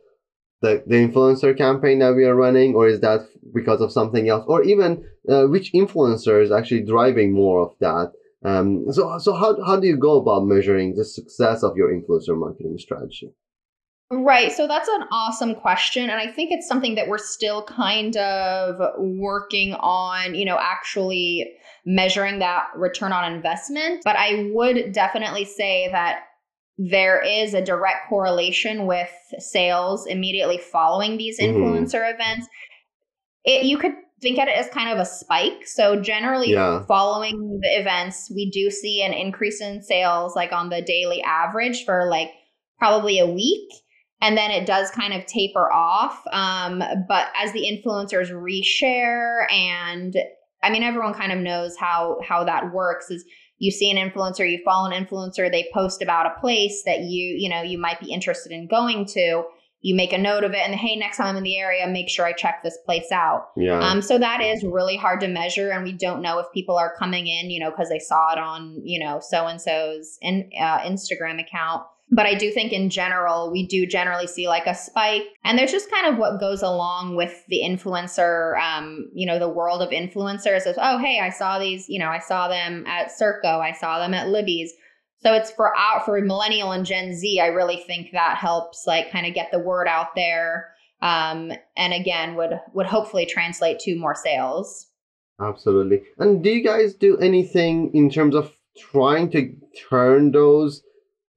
the, 0.63 0.83
the 0.87 0.95
influencer 0.95 1.57
campaign 1.57 1.99
that 1.99 2.15
we 2.15 2.25
are 2.25 2.35
running 2.35 2.75
or 2.75 2.89
is 2.89 3.01
that 3.01 3.21
because 3.53 3.81
of 3.81 3.93
something 3.93 4.29
else 4.29 4.45
or 4.47 4.63
even 4.63 5.05
uh, 5.29 5.45
which 5.45 5.73
influencer 5.73 6.43
is 6.43 6.51
actually 6.51 6.83
driving 6.83 7.33
more 7.33 7.61
of 7.61 7.75
that 7.81 8.13
um, 8.45 8.85
so 8.91 9.19
so 9.19 9.35
how, 9.35 9.63
how 9.65 9.79
do 9.79 9.87
you 9.87 9.97
go 9.97 10.21
about 10.21 10.47
measuring 10.47 10.95
the 10.95 11.05
success 11.05 11.63
of 11.63 11.77
your 11.77 11.91
influencer 11.93 12.39
marketing 12.39 12.77
strategy 12.79 13.33
Right. 14.15 14.53
So 14.53 14.69
that's 14.69 14.91
an 14.91 15.05
awesome 15.11 15.55
question. 15.55 16.11
And 16.11 16.21
I 16.21 16.31
think 16.31 16.53
it's 16.53 16.69
something 16.69 16.97
that 16.97 17.09
we're 17.09 17.17
still 17.17 17.63
kind 17.63 18.15
of 18.19 18.79
working 18.99 19.73
on, 19.73 20.35
you 20.35 20.45
know, 20.45 20.59
actually 20.61 21.51
measuring 21.87 22.39
that 22.41 22.67
return 22.77 23.13
on 23.13 23.33
investment. 23.33 24.03
But 24.05 24.17
I 24.17 24.51
would 24.53 24.93
definitely 24.93 25.47
say 25.47 25.89
that 25.93 26.25
there 26.79 27.21
is 27.21 27.55
a 27.55 27.63
direct 27.63 28.09
correlation 28.09 28.87
with 28.87 29.11
sales 29.39 30.07
immediately 30.07 30.59
following 30.59 31.17
these 31.17 31.39
mm-hmm. 31.39 31.57
influencer 31.57 32.01
mm-hmm. 32.01 32.21
events. 32.21 32.49
It, 33.45 33.65
you 33.65 33.79
could 33.79 33.93
think 34.23 34.39
at 34.39 34.49
it 34.49 34.57
as 34.57 34.69
kind 34.69 34.89
of 34.89 34.99
a 34.99 35.05
spike. 35.05 35.67
So 35.67 36.01
generally 36.01 36.53
yeah. 36.53 36.85
following 36.87 37.61
the 37.61 37.81
events, 37.81 38.31
we 38.35 38.51
do 38.51 38.71
see 38.71 39.03
an 39.03 39.13
increase 39.13 39.61
in 39.61 39.83
sales 39.83 40.35
like 40.37 40.53
on 40.53 40.71
the 40.71 40.81
daily 40.81 41.21
average 41.23 41.85
for 41.85 42.07
like 42.07 42.31
probably 42.79 43.19
a 43.19 43.27
week. 43.27 43.69
And 44.21 44.39
then 44.39 44.53
it 44.53 44.67
does 44.67 44.91
kind 44.93 45.13
of 45.13 45.27
taper 45.27 45.71
off. 45.73 46.23
Um, 46.31 46.83
but 47.09 47.29
as 47.37 47.53
the 47.53 47.67
influencers 47.67 48.31
reshare 48.31 49.51
and 49.53 50.17
I 50.63 50.71
mean 50.71 50.85
everyone 50.85 51.15
kind 51.15 51.33
of 51.33 51.41
knows 51.41 51.77
how 51.77 52.21
how 52.27 52.45
that 52.45 52.73
works 52.73 53.11
is 53.11 53.25
you 53.63 53.71
see 53.71 53.93
an 53.93 53.97
influencer, 53.97 54.51
you 54.51 54.59
follow 54.65 54.91
an 54.91 55.07
influencer, 55.07 55.49
they 55.49 55.71
post 55.73 56.03
about 56.03 56.27
a 56.27 56.41
place 56.41 56.83
that 56.85 57.03
you, 57.03 57.37
you 57.39 57.49
know, 57.49 57.63
you 57.63 57.79
might 57.79 58.01
be 58.01 58.13
interested 58.13 58.51
in 58.51 58.67
going 58.67 59.07
to. 59.07 59.45
You 59.83 59.95
make 59.95 60.13
a 60.13 60.19
note 60.19 60.43
of 60.43 60.51
it 60.51 60.67
and 60.67 60.75
hey, 60.75 60.97
next 60.97 61.19
time 61.19 61.29
I'm 61.29 61.37
in 61.37 61.45
the 61.45 61.59
area, 61.59 61.87
make 61.87 62.09
sure 62.09 62.27
I 62.27 62.33
check 62.33 62.65
this 62.65 62.77
place 62.85 63.13
out. 63.13 63.51
Yeah. 63.57 63.79
Um, 63.79 64.03
so 64.03 64.19
that 64.19 64.41
is 64.41 64.65
really 64.65 64.97
hard 64.97 65.21
to 65.21 65.29
measure, 65.29 65.71
and 65.71 65.85
we 65.85 65.93
don't 65.93 66.23
know 66.23 66.41
if 66.41 66.47
people 66.53 66.77
are 66.77 66.97
coming 66.99 67.29
in, 67.29 67.51
you 67.51 67.61
know, 67.61 67.71
because 67.71 67.89
they 67.89 68.01
saw 68.01 68.33
it 68.33 68.39
on, 68.39 68.81
you 68.85 68.99
know, 68.99 69.21
so 69.21 69.47
and 69.47 69.61
so's 69.61 70.19
in, 70.21 70.51
uh, 70.61 70.81
Instagram 70.81 71.41
account 71.41 71.85
but 72.15 72.27
I 72.27 72.35
do 72.35 72.51
think 72.51 72.73
in 72.73 72.91
general, 72.91 73.51
we 73.51 73.67
do 73.67 73.87
generally 73.87 74.27
see 74.27 74.47
like 74.47 74.67
a 74.67 74.75
spike. 74.75 75.23
And 75.45 75.59
there's 75.59 75.73
just 75.73 75.91
kind 75.91 76.07
of 76.07 76.19
what 76.19 76.39
goes 76.39 76.61
along 76.61 77.17
with 77.17 77.43
the 77.49 77.63
influencer, 77.65 78.61
um, 78.61 79.09
you 79.15 79.27
know, 79.27 79.39
the 79.39 79.49
world 79.49 79.81
of 79.81 79.89
influencers 79.89 80.67
is, 80.67 80.77
oh, 80.77 80.99
hey, 80.99 81.21
I 81.21 81.31
saw 81.31 81.59
these, 81.59 81.89
you 81.89 81.99
know, 81.99 82.09
I 82.09 82.19
saw 82.19 82.49
them 82.49 82.87
at 82.87 83.11
Circo, 83.11 83.61
I 83.61 83.73
saw 83.73 83.99
them 83.99 84.13
at 84.13 84.29
Libby's. 84.29 84.73
So 85.21 85.33
it's 85.33 85.51
for 85.53 85.75
out 85.75 86.05
for 86.05 86.21
millennial 86.21 86.73
and 86.73 86.85
Gen 86.85 87.15
Z. 87.15 87.41
I 87.41 87.47
really 87.47 87.83
think 87.87 88.11
that 88.13 88.37
helps 88.37 88.85
like 88.87 89.11
kind 89.11 89.27
of 89.27 89.33
get 89.33 89.51
the 89.51 89.59
word 89.59 89.89
out 89.89 90.15
there. 90.15 90.75
Um, 91.01 91.51
and 91.77 91.95
again, 91.95 92.35
would 92.35 92.61
would 92.75 92.87
hopefully 92.87 93.25
translate 93.25 93.79
to 93.81 93.99
more 93.99 94.15
sales. 94.15 94.89
Absolutely. 95.41 96.03
And 96.19 96.45
do 96.45 96.51
you 96.51 96.63
guys 96.63 96.95
do 96.95 97.17
anything 97.19 97.91
in 97.95 98.11
terms 98.11 98.35
of 98.35 98.53
trying 98.77 99.31
to 99.31 99.55
turn 99.89 100.33
those 100.33 100.83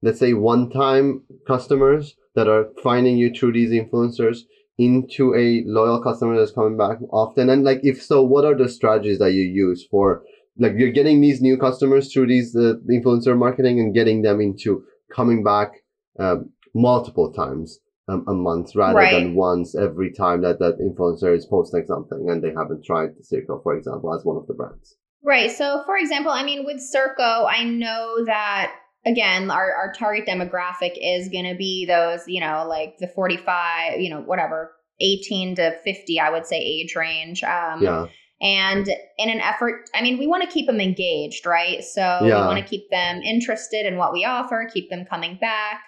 let's 0.02 0.18
say 0.18 0.32
one 0.32 0.70
time 0.70 1.22
customers 1.46 2.14
that 2.34 2.48
are 2.48 2.68
finding 2.82 3.16
you 3.16 3.32
through 3.32 3.52
these 3.52 3.70
influencers 3.70 4.40
into 4.78 5.34
a 5.34 5.62
loyal 5.66 6.02
customer 6.02 6.36
that's 6.36 6.52
coming 6.52 6.76
back 6.76 6.98
often 7.10 7.48
and 7.48 7.64
like 7.64 7.80
if 7.82 8.02
so 8.02 8.22
what 8.22 8.44
are 8.44 8.56
the 8.56 8.68
strategies 8.68 9.18
that 9.18 9.32
you 9.32 9.42
use 9.42 9.86
for 9.90 10.22
like 10.58 10.72
you're 10.76 10.92
getting 10.92 11.20
these 11.20 11.40
new 11.40 11.56
customers 11.56 12.12
through 12.12 12.26
these 12.26 12.54
uh, 12.54 12.74
influencer 12.90 13.36
marketing 13.36 13.80
and 13.80 13.94
getting 13.94 14.22
them 14.22 14.40
into 14.40 14.84
coming 15.14 15.42
back 15.42 15.72
um, 16.18 16.50
multiple 16.74 17.32
times 17.32 17.78
um, 18.08 18.24
a 18.28 18.32
month 18.32 18.74
rather 18.74 18.98
right. 18.98 19.12
than 19.12 19.34
once 19.34 19.74
every 19.74 20.12
time 20.12 20.42
that 20.42 20.58
that 20.58 20.78
influencer 20.78 21.34
is 21.36 21.46
posting 21.46 21.84
something 21.86 22.28
and 22.30 22.42
they 22.42 22.52
haven't 22.56 22.84
tried 22.84 23.10
the 23.16 23.22
Circo, 23.24 23.62
for 23.62 23.76
example, 23.76 24.14
as 24.14 24.24
one 24.24 24.36
of 24.36 24.46
the 24.46 24.54
brands. 24.54 24.96
Right. 25.24 25.50
So, 25.50 25.82
for 25.84 25.96
example, 25.96 26.30
I 26.30 26.44
mean, 26.44 26.64
with 26.64 26.76
Circo, 26.76 27.46
I 27.50 27.64
know 27.64 28.24
that 28.26 28.72
again, 29.06 29.50
our, 29.50 29.72
our 29.72 29.92
target 29.92 30.26
demographic 30.26 30.92
is 31.00 31.28
going 31.28 31.44
to 31.44 31.54
be 31.54 31.86
those, 31.86 32.26
you 32.26 32.40
know, 32.40 32.66
like 32.68 32.98
the 32.98 33.08
45, 33.08 34.00
you 34.00 34.10
know, 34.10 34.20
whatever, 34.20 34.72
18 35.00 35.56
to 35.56 35.78
50, 35.82 36.20
I 36.20 36.30
would 36.30 36.46
say 36.46 36.58
age 36.58 36.94
range. 36.96 37.42
Um, 37.44 37.82
yeah. 37.82 38.06
And 38.42 38.86
in 39.16 39.30
an 39.30 39.40
effort, 39.40 39.88
I 39.94 40.02
mean, 40.02 40.18
we 40.18 40.26
want 40.26 40.42
to 40.42 40.48
keep 40.48 40.66
them 40.66 40.80
engaged, 40.80 41.46
right? 41.46 41.82
So 41.82 42.02
yeah. 42.02 42.20
we 42.20 42.32
want 42.32 42.58
to 42.58 42.64
keep 42.64 42.90
them 42.90 43.22
interested 43.22 43.86
in 43.86 43.96
what 43.96 44.12
we 44.12 44.24
offer, 44.26 44.68
keep 44.70 44.90
them 44.90 45.06
coming 45.06 45.38
back. 45.40 45.80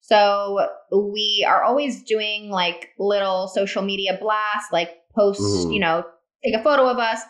So 0.00 0.68
we 0.92 1.46
are 1.48 1.62
always 1.62 2.02
doing 2.02 2.50
like 2.50 2.90
little 2.98 3.48
social 3.48 3.82
media 3.82 4.18
blasts, 4.20 4.70
like 4.70 4.90
post, 5.14 5.40
mm. 5.40 5.72
you 5.72 5.80
know, 5.80 6.04
take 6.44 6.54
a 6.54 6.62
photo 6.62 6.86
of 6.88 6.98
us, 6.98 7.22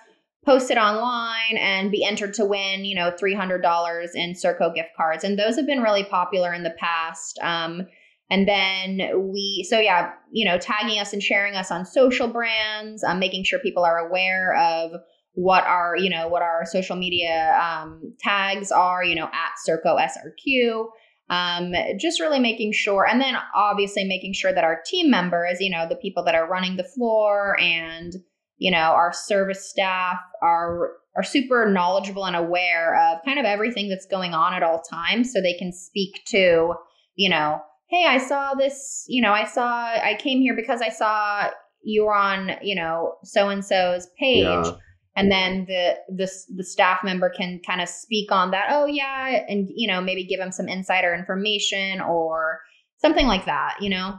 post 0.45 0.71
it 0.71 0.79
online 0.79 1.57
and 1.57 1.91
be 1.91 2.05
entered 2.05 2.35
to 2.35 2.45
win, 2.45 2.85
you 2.85 2.95
know, 2.95 3.11
$300 3.11 4.09
in 4.15 4.33
Circo 4.33 4.75
gift 4.75 4.91
cards. 4.97 5.25
And 5.25 5.39
those 5.39 5.57
have 5.57 5.67
been 5.67 5.83
really 5.83 6.05
popular 6.05 6.53
in 6.53 6.63
the 6.63 6.75
past. 6.79 7.39
Um, 7.43 7.87
and 8.31 8.49
then 8.49 9.31
we, 9.33 9.67
so 9.69 9.79
yeah, 9.79 10.13
you 10.33 10.45
know, 10.45 10.59
tagging 10.59 10.99
us 10.99 11.13
and 11.13 11.23
sharing 11.23 11.55
us 11.55 11.71
on 11.71 11.85
social 11.85 12.29
brands, 12.29 13.05
um, 13.05 13.19
making 13.19 13.45
sure 13.45 13.59
people 13.59 13.85
are 13.85 13.99
aware 13.99 14.57
of 14.57 14.93
what 15.35 15.65
our, 15.65 15.97
you 15.97 16.09
know, 16.09 16.29
what 16.29 16.43
our 16.43 16.65
social 16.65 16.97
media 16.97 17.59
um, 17.61 18.15
tags 18.21 18.71
are, 18.71 19.05
you 19.05 19.15
know, 19.15 19.27
at 19.27 19.53
Circo 19.67 19.99
SRQ. 19.99 20.87
Um, 21.31 21.73
just 21.99 22.21
really 22.21 22.39
making 22.39 22.73
sure, 22.75 23.07
and 23.07 23.19
then 23.19 23.35
obviously 23.55 24.05
making 24.05 24.35
sure 24.35 24.53
that 24.53 24.63
our 24.63 24.83
team 24.85 25.11
members, 25.11 25.57
you 25.59 25.71
know, 25.71 25.87
the 25.89 25.97
people 25.97 26.23
that 26.25 26.35
are 26.35 26.47
running 26.47 26.77
the 26.77 26.85
floor 26.85 27.59
and 27.59 28.13
you 28.59 28.71
know, 28.71 28.79
our 28.79 29.13
service 29.13 29.69
staff 29.69 30.19
are 30.43 30.91
are 31.17 31.23
super 31.23 31.71
knowledgeable 31.71 32.27
and 32.27 32.37
aware 32.37 32.97
of 32.97 33.25
kind 33.25 33.39
of 33.39 33.45
everything 33.45 33.89
that's 33.89 34.07
going 34.07 34.35
on 34.35 34.53
at 34.53 34.63
all 34.63 34.83
times 34.83 35.33
so 35.33 35.41
they 35.41 35.57
can 35.57 35.73
speak 35.73 36.21
to, 36.27 36.75
you 37.15 37.31
know, 37.31 37.61
hey, 37.89 38.07
I 38.07 38.19
saw 38.19 38.55
this, 38.55 39.05
you 39.07 39.23
know, 39.23 39.33
I 39.33 39.45
saw 39.45 39.69
I 39.69 40.17
came 40.19 40.41
here 40.41 40.57
because 40.57 40.81
I 40.81 40.89
saw 40.89 41.51
you 41.83 42.07
were 42.07 42.15
on, 42.15 42.53
you 42.63 42.75
know, 42.75 43.15
so 43.23 43.49
and 43.49 43.65
so's 43.65 44.09
page. 44.19 44.45
Yeah. 44.45 44.73
And 45.17 45.31
then 45.31 45.67
the 45.67 45.95
the 46.09 46.29
the 46.57 46.65
staff 46.65 47.05
member 47.05 47.31
can 47.31 47.61
kind 47.65 47.81
of 47.81 47.89
speak 47.89 48.33
on 48.33 48.51
that. 48.51 48.67
Oh 48.71 48.87
yeah, 48.87 49.45
and 49.49 49.69
you 49.73 49.87
know 49.87 50.01
maybe 50.01 50.25
give 50.25 50.41
them 50.41 50.51
some 50.51 50.67
insider 50.69 51.15
information 51.15 52.01
or 52.01 52.59
something 52.99 53.29
like 53.29 53.45
that. 53.45 53.77
You 53.81 53.91
know. 53.91 54.19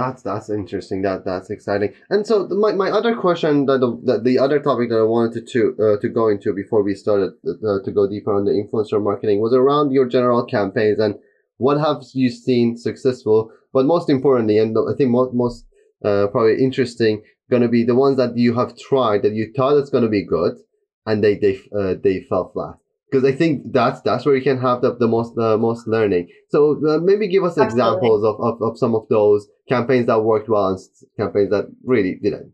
That's 0.00 0.22
that's 0.28 0.48
interesting. 0.60 0.98
That 1.06 1.18
that's 1.28 1.50
exciting. 1.56 1.90
And 2.12 2.20
so 2.28 2.34
the, 2.48 2.56
my, 2.64 2.72
my 2.84 2.90
other 2.98 3.14
question, 3.24 3.66
that 3.68 3.78
the, 3.84 3.90
the, 4.08 4.14
the 4.28 4.36
other 4.44 4.58
topic 4.68 4.86
that 4.90 5.00
I 5.04 5.08
wanted 5.16 5.32
to 5.34 5.40
to, 5.52 5.60
uh, 5.84 5.96
to 6.02 6.08
go 6.18 6.24
into 6.32 6.48
before 6.62 6.82
we 6.88 6.94
started 6.94 7.30
uh, 7.70 7.78
to 7.84 7.90
go 7.98 8.02
deeper 8.14 8.32
on 8.38 8.44
the 8.46 8.56
influencer 8.60 9.00
marketing 9.08 9.38
was 9.40 9.54
around 9.60 9.86
your 9.96 10.06
general 10.16 10.42
campaigns 10.56 11.00
and 11.06 11.14
What 11.58 11.78
have 11.80 12.02
you 12.14 12.30
seen 12.30 12.76
successful? 12.76 13.52
But 13.72 13.84
most 13.84 14.08
importantly, 14.08 14.58
and 14.58 14.76
I 14.78 14.96
think 14.96 15.10
most, 15.10 15.34
most 15.34 15.66
uh, 16.04 16.28
probably 16.28 16.62
interesting, 16.62 17.22
going 17.50 17.62
to 17.62 17.68
be 17.68 17.84
the 17.84 17.96
ones 17.96 18.16
that 18.16 18.36
you 18.36 18.54
have 18.54 18.78
tried 18.78 19.22
that 19.22 19.34
you 19.34 19.52
thought 19.54 19.76
it's 19.76 19.90
going 19.90 20.04
to 20.04 20.10
be 20.10 20.24
good, 20.24 20.54
and 21.04 21.22
they 21.22 21.34
they 21.36 21.60
uh, 21.76 21.94
they 22.02 22.20
fell 22.20 22.50
flat. 22.52 22.76
Because 23.10 23.24
I 23.24 23.32
think 23.32 23.72
that's 23.72 24.00
that's 24.02 24.26
where 24.26 24.36
you 24.36 24.42
can 24.42 24.60
have 24.60 24.82
the, 24.82 24.94
the 24.96 25.08
most 25.08 25.34
the 25.34 25.56
most 25.56 25.86
learning. 25.86 26.28
So 26.50 26.80
uh, 26.86 26.98
maybe 26.98 27.28
give 27.28 27.42
us 27.42 27.56
Absolutely. 27.56 27.82
examples 27.82 28.24
of, 28.24 28.36
of, 28.40 28.62
of 28.62 28.78
some 28.78 28.94
of 28.94 29.08
those 29.08 29.48
campaigns 29.68 30.06
that 30.06 30.20
worked 30.20 30.48
well 30.48 30.68
and 30.68 30.78
campaigns 31.16 31.50
that 31.50 31.72
really 31.84 32.18
didn't. 32.22 32.52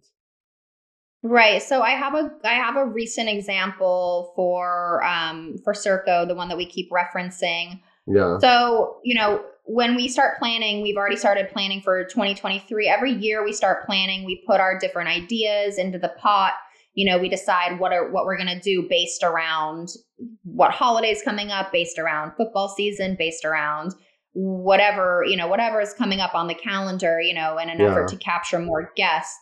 Right. 1.24 1.62
So 1.62 1.80
I 1.80 1.92
have 1.92 2.14
a 2.14 2.30
I 2.44 2.52
have 2.52 2.76
a 2.76 2.84
recent 2.84 3.30
example 3.30 4.32
for 4.36 5.02
um 5.02 5.56
for 5.64 5.72
Circo, 5.72 6.28
the 6.28 6.34
one 6.34 6.48
that 6.50 6.56
we 6.56 6.66
keep 6.66 6.90
referencing. 6.90 7.80
Yeah. 8.06 8.38
So, 8.38 8.98
you 9.02 9.14
know, 9.14 9.42
when 9.64 9.96
we 9.96 10.08
start 10.08 10.38
planning, 10.38 10.82
we've 10.82 10.96
already 10.96 11.16
started 11.16 11.48
planning 11.50 11.80
for 11.80 12.04
2023. 12.04 12.86
Every 12.86 13.12
year 13.12 13.42
we 13.42 13.52
start 13.52 13.86
planning, 13.86 14.24
we 14.24 14.44
put 14.46 14.60
our 14.60 14.78
different 14.78 15.08
ideas 15.08 15.78
into 15.78 15.98
the 15.98 16.10
pot. 16.10 16.52
You 16.94 17.10
know, 17.10 17.18
we 17.18 17.28
decide 17.28 17.78
what 17.80 17.92
are 17.92 18.10
what 18.10 18.24
we're 18.24 18.36
going 18.36 18.56
to 18.56 18.60
do 18.60 18.86
based 18.88 19.22
around 19.22 19.88
what 20.44 20.70
holidays 20.70 21.22
coming 21.24 21.50
up, 21.50 21.72
based 21.72 21.98
around 21.98 22.32
football 22.36 22.68
season, 22.68 23.16
based 23.18 23.44
around 23.44 23.92
whatever 24.36 25.24
you 25.26 25.36
know 25.36 25.46
whatever 25.46 25.80
is 25.80 25.94
coming 25.94 26.18
up 26.20 26.34
on 26.34 26.48
the 26.48 26.54
calendar 26.56 27.20
you 27.20 27.32
know 27.32 27.56
in 27.56 27.68
an 27.70 27.78
Yeah. 27.78 27.90
effort 27.90 28.08
to 28.08 28.16
capture 28.16 28.58
more 28.58 28.90
guests. 28.96 29.38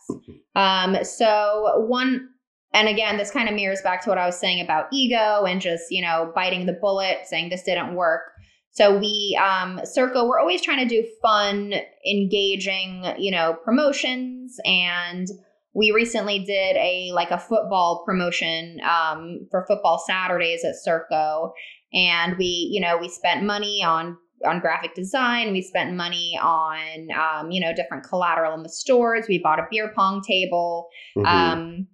Um 0.55 1.03
so 1.03 1.83
one 1.87 2.29
and 2.73 2.87
again 2.87 3.17
this 3.17 3.31
kind 3.31 3.49
of 3.49 3.55
mirrors 3.55 3.81
back 3.81 4.03
to 4.03 4.09
what 4.09 4.19
i 4.19 4.25
was 4.27 4.39
saying 4.39 4.61
about 4.61 4.85
ego 4.93 5.45
and 5.45 5.61
just 5.61 5.85
you 5.89 6.01
know 6.01 6.31
biting 6.35 6.67
the 6.67 6.73
bullet 6.73 7.21
saying 7.25 7.49
this 7.49 7.63
didn't 7.63 7.95
work. 7.95 8.21
So 8.69 8.95
we 8.97 9.35
um 9.41 9.79
circo 9.79 10.27
we're 10.27 10.39
always 10.39 10.61
trying 10.61 10.87
to 10.87 10.95
do 10.95 11.07
fun 11.23 11.73
engaging 12.07 13.03
you 13.17 13.31
know 13.31 13.57
promotions 13.65 14.57
and 14.63 15.27
we 15.73 15.91
recently 15.91 16.39
did 16.39 16.75
a 16.77 17.11
like 17.13 17.31
a 17.31 17.37
football 17.37 18.03
promotion 18.05 18.79
um 18.87 19.47
for 19.51 19.65
football 19.67 20.03
saturdays 20.05 20.63
at 20.63 20.75
circo 20.87 21.51
and 21.93 22.37
we 22.37 22.69
you 22.71 22.81
know 22.81 22.97
we 22.97 23.09
spent 23.09 23.43
money 23.43 23.83
on 23.83 24.17
on 24.45 24.59
graphic 24.59 24.93
design. 24.95 25.51
We 25.51 25.61
spent 25.61 25.95
money 25.95 26.37
on, 26.41 27.07
um, 27.11 27.51
you 27.51 27.61
know, 27.61 27.73
different 27.73 28.03
collateral 28.03 28.53
in 28.53 28.63
the 28.63 28.69
stores. 28.69 29.25
We 29.27 29.39
bought 29.39 29.59
a 29.59 29.67
beer 29.69 29.91
pong 29.95 30.21
table. 30.21 30.89
Mhm. 31.15 31.25
Um, 31.25 31.87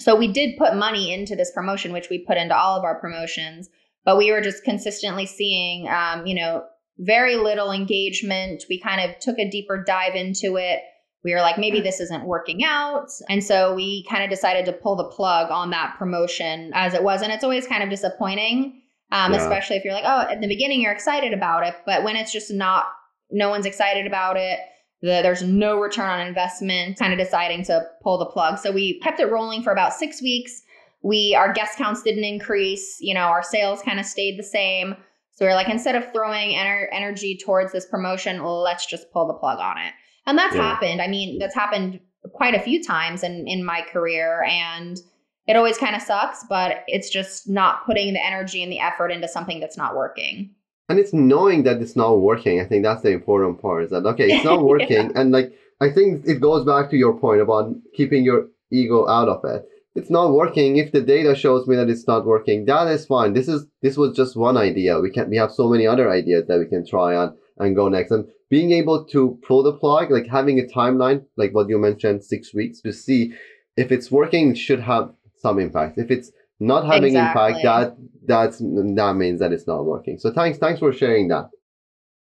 so 0.00 0.16
we 0.16 0.28
did 0.28 0.56
put 0.58 0.74
money 0.74 1.12
into 1.12 1.36
this 1.36 1.52
promotion, 1.52 1.92
which 1.92 2.10
we 2.10 2.18
put 2.18 2.36
into 2.36 2.56
all 2.56 2.76
of 2.76 2.84
our 2.84 2.98
promotions, 3.00 3.68
but 4.04 4.16
we 4.16 4.32
were 4.32 4.40
just 4.40 4.64
consistently 4.64 5.26
seeing, 5.26 5.88
um, 5.88 6.26
you 6.26 6.34
know, 6.34 6.64
very 6.98 7.36
little 7.36 7.72
engagement. 7.72 8.64
We 8.68 8.80
kind 8.80 9.00
of 9.00 9.18
took 9.18 9.38
a 9.38 9.48
deeper 9.48 9.82
dive 9.82 10.14
into 10.14 10.56
it. 10.56 10.80
We 11.24 11.32
were 11.32 11.40
like, 11.40 11.56
maybe 11.58 11.80
this 11.80 12.00
isn't 12.00 12.24
working 12.24 12.64
out. 12.64 13.08
And 13.30 13.42
so 13.42 13.74
we 13.74 14.04
kind 14.10 14.22
of 14.22 14.30
decided 14.30 14.66
to 14.66 14.72
pull 14.72 14.94
the 14.96 15.04
plug 15.04 15.50
on 15.50 15.70
that 15.70 15.96
promotion 15.98 16.70
as 16.74 16.92
it 16.92 17.02
was. 17.02 17.22
And 17.22 17.32
it's 17.32 17.42
always 17.42 17.66
kind 17.66 17.82
of 17.82 17.88
disappointing 17.90 18.82
um, 19.12 19.32
Yeah. 19.32 19.38
especially 19.38 19.76
if 19.76 19.84
you're 19.84 19.94
like, 19.94 20.04
oh, 20.06 20.26
at 20.30 20.40
the 20.40 20.48
beginning 20.48 20.80
you're 20.80 20.92
excited 20.92 21.32
about 21.32 21.66
it, 21.66 21.74
but 21.86 22.02
when 22.02 22.16
it's 22.16 22.32
just 22.32 22.50
not, 22.50 22.86
no 23.30 23.48
one's 23.48 23.66
excited 23.66 24.06
about 24.06 24.36
it. 24.36 24.58
The, 25.02 25.20
there's 25.22 25.42
no 25.42 25.78
return 25.78 26.08
on 26.08 26.26
investment. 26.26 26.98
Kind 26.98 27.12
of 27.12 27.18
deciding 27.18 27.64
to 27.64 27.86
pull 28.02 28.18
the 28.18 28.26
plug. 28.26 28.58
So 28.58 28.72
we 28.72 28.98
kept 29.00 29.20
it 29.20 29.30
rolling 29.30 29.62
for 29.62 29.72
about 29.72 29.92
six 29.92 30.20
weeks. 30.20 30.62
We 31.02 31.34
our 31.34 31.52
guest 31.52 31.76
counts 31.78 32.02
didn't 32.02 32.24
increase. 32.24 32.96
You 33.00 33.14
know, 33.14 33.20
our 33.26 33.42
sales 33.42 33.82
kind 33.82 34.00
of 34.00 34.06
stayed 34.06 34.38
the 34.38 34.42
same. 34.44 34.96
So 35.32 35.44
we 35.44 35.50
are 35.50 35.54
like, 35.54 35.68
instead 35.68 35.94
of 35.94 36.10
throwing 36.12 36.50
ener- 36.56 36.86
energy 36.90 37.36
towards 37.44 37.72
this 37.72 37.86
promotion, 37.86 38.42
let's 38.42 38.86
just 38.86 39.10
pull 39.12 39.26
the 39.26 39.34
plug 39.34 39.58
on 39.58 39.78
it. 39.78 39.92
And 40.26 40.38
that's 40.38 40.54
Yeah. 40.54 40.62
happened. 40.62 41.00
I 41.02 41.08
mean, 41.08 41.38
that's 41.38 41.54
happened 41.54 42.00
quite 42.32 42.54
a 42.54 42.60
few 42.60 42.82
times 42.82 43.22
in 43.22 43.46
in 43.46 43.64
my 43.64 43.80
career, 43.92 44.44
and 44.48 44.98
it 45.46 45.56
always 45.56 45.76
kind 45.78 45.94
of 45.94 46.02
sucks, 46.02 46.44
but 46.48 46.84
it's 46.88 47.10
just 47.10 47.48
not 47.48 47.84
putting 47.86 48.14
the 48.14 48.24
energy 48.24 48.62
and 48.62 48.72
the 48.72 48.80
effort 48.80 49.10
into 49.10 49.28
something 49.28 49.60
that's 49.60 49.76
not 49.76 49.94
working. 49.94 50.50
and 50.90 50.98
it's 50.98 51.14
knowing 51.14 51.62
that 51.64 51.80
it's 51.82 51.96
not 51.96 52.20
working. 52.30 52.60
I 52.60 52.66
think 52.66 52.82
that's 52.84 53.00
the 53.02 53.10
important 53.10 53.54
part. 53.62 53.84
Is 53.84 53.90
that 53.90 54.04
okay? 54.12 54.28
It's 54.32 54.44
not 54.44 54.62
working, 54.72 55.04
and 55.18 55.26
like 55.32 55.48
I 55.80 55.88
think 55.90 56.08
it 56.32 56.40
goes 56.48 56.62
back 56.72 56.84
to 56.90 56.96
your 56.96 57.14
point 57.24 57.40
about 57.40 57.64
keeping 57.96 58.22
your 58.24 58.40
ego 58.70 58.98
out 59.08 59.28
of 59.34 59.40
it. 59.54 59.60
It's 59.98 60.10
not 60.18 60.32
working. 60.40 60.76
If 60.76 60.92
the 60.92 61.00
data 61.14 61.34
shows 61.34 61.66
me 61.68 61.74
that 61.76 61.88
it's 61.94 62.06
not 62.12 62.26
working, 62.26 62.58
that 62.66 62.86
is 62.96 63.06
fine. 63.06 63.32
This 63.38 63.48
is 63.54 63.60
this 63.84 63.96
was 63.96 64.10
just 64.20 64.36
one 64.48 64.56
idea. 64.70 65.00
We 65.00 65.10
can 65.16 65.30
we 65.30 65.36
have 65.42 65.52
so 65.60 65.68
many 65.74 65.86
other 65.86 66.06
ideas 66.20 66.42
that 66.48 66.58
we 66.62 66.66
can 66.74 66.84
try 66.94 67.10
on 67.22 67.28
and 67.58 67.76
go 67.76 67.88
next. 67.88 68.10
And 68.10 68.26
being 68.50 68.72
able 68.72 69.04
to 69.06 69.38
pull 69.46 69.62
the 69.62 69.72
plug, 69.72 70.10
like 70.10 70.26
having 70.26 70.58
a 70.58 70.64
timeline, 70.64 71.24
like 71.36 71.54
what 71.54 71.68
you 71.68 71.78
mentioned, 71.78 72.24
six 72.24 72.54
weeks 72.54 72.80
to 72.82 72.92
see 72.92 73.32
if 73.76 73.90
it's 73.90 74.10
working, 74.10 74.50
it 74.50 74.58
should 74.58 74.80
have 74.80 75.12
some 75.36 75.58
impact. 75.58 75.98
If 75.98 76.10
it's 76.10 76.30
not 76.60 76.86
having 76.86 77.14
impact, 77.14 77.58
Exactly. 77.58 77.62
that 77.64 77.96
that's 78.26 78.58
that 78.58 79.14
means 79.16 79.40
that 79.40 79.52
it's 79.52 79.66
not 79.66 79.84
working. 79.84 80.18
So 80.18 80.32
thanks 80.32 80.58
thanks 80.58 80.78
for 80.80 80.92
sharing 80.92 81.28
that. 81.28 81.50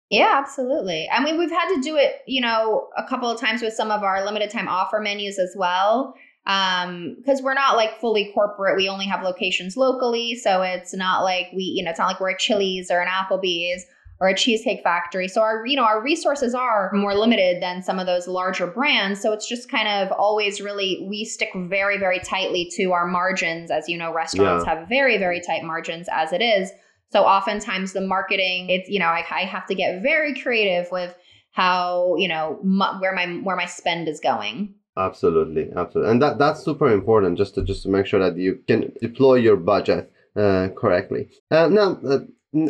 Yeah, 0.09 0.35
absolutely. 0.41 1.09
I 1.11 1.21
mean, 1.21 1.37
we've 1.37 1.51
had 1.51 1.73
to 1.75 1.81
do 1.81 1.97
it, 1.97 2.21
you 2.27 2.39
know, 2.39 2.87
a 2.95 3.03
couple 3.03 3.29
of 3.29 3.39
times 3.39 3.61
with 3.61 3.73
some 3.73 3.91
of 3.91 4.03
our 4.03 4.23
limited 4.23 4.49
time 4.49 4.67
offer 4.69 4.99
menus 5.01 5.37
as 5.37 5.53
well. 5.57 6.13
Um, 6.45 7.15
because 7.17 7.41
we're 7.41 7.53
not 7.53 7.75
like 7.75 7.99
fully 7.99 8.31
corporate. 8.33 8.77
We 8.77 8.87
only 8.87 9.05
have 9.05 9.21
locations 9.21 9.75
locally. 9.75 10.35
So 10.35 10.61
it's 10.61 10.93
not 10.93 11.23
like 11.23 11.47
we, 11.53 11.63
you 11.63 11.83
know, 11.83 11.91
it's 11.91 11.99
not 11.99 12.07
like 12.07 12.21
we're 12.21 12.29
a 12.29 12.37
Chili's 12.37 12.89
or 12.89 13.01
an 13.01 13.09
Applebee's 13.09 13.83
or 14.19 14.27
a 14.27 14.35
cheesecake 14.35 14.81
factory. 14.83 15.27
So 15.27 15.41
our, 15.41 15.65
you 15.65 15.75
know, 15.75 15.83
our 15.83 16.01
resources 16.01 16.55
are 16.55 16.91
more 16.93 17.15
limited 17.15 17.61
than 17.61 17.83
some 17.83 17.99
of 17.99 18.07
those 18.07 18.27
larger 18.27 18.67
brands. 18.67 19.21
So 19.21 19.31
it's 19.31 19.47
just 19.47 19.69
kind 19.69 19.87
of 19.87 20.11
always 20.11 20.59
really 20.59 21.05
we 21.07 21.23
stick 21.23 21.49
very, 21.55 21.97
very 21.97 22.19
tightly 22.19 22.69
to 22.75 22.93
our 22.93 23.05
margins. 23.05 23.69
As 23.69 23.87
you 23.87 23.97
know, 23.97 24.13
restaurants 24.13 24.65
have 24.65 24.87
very, 24.87 25.17
very 25.17 25.39
tight 25.39 25.63
margins 25.63 26.07
as 26.11 26.33
it 26.33 26.41
is. 26.41 26.71
So 27.09 27.23
oftentimes 27.23 27.93
the 27.93 28.01
marketing, 28.01 28.69
it's 28.69 28.89
you 28.89 28.99
know, 28.99 29.05
I, 29.05 29.23
I 29.31 29.41
have 29.41 29.65
to 29.67 29.75
get 29.75 30.01
very 30.01 30.33
creative 30.33 30.87
with 30.91 31.15
how 31.51 32.15
you 32.17 32.27
know 32.27 32.59
mu- 32.63 32.99
where 32.99 33.13
my 33.13 33.25
where 33.43 33.55
my 33.55 33.65
spend 33.65 34.07
is 34.07 34.19
going. 34.19 34.75
Absolutely, 34.97 35.69
absolutely, 35.75 36.11
and 36.11 36.21
that 36.21 36.37
that's 36.37 36.63
super 36.63 36.91
important 36.91 37.37
just 37.37 37.55
to 37.55 37.63
just 37.63 37.83
to 37.83 37.89
make 37.89 38.05
sure 38.05 38.19
that 38.19 38.37
you 38.37 38.59
can 38.67 38.91
deploy 39.01 39.35
your 39.35 39.57
budget 39.57 40.11
uh, 40.35 40.69
correctly. 40.75 41.29
Uh, 41.49 41.67
now, 41.67 41.99
uh, 42.07 42.19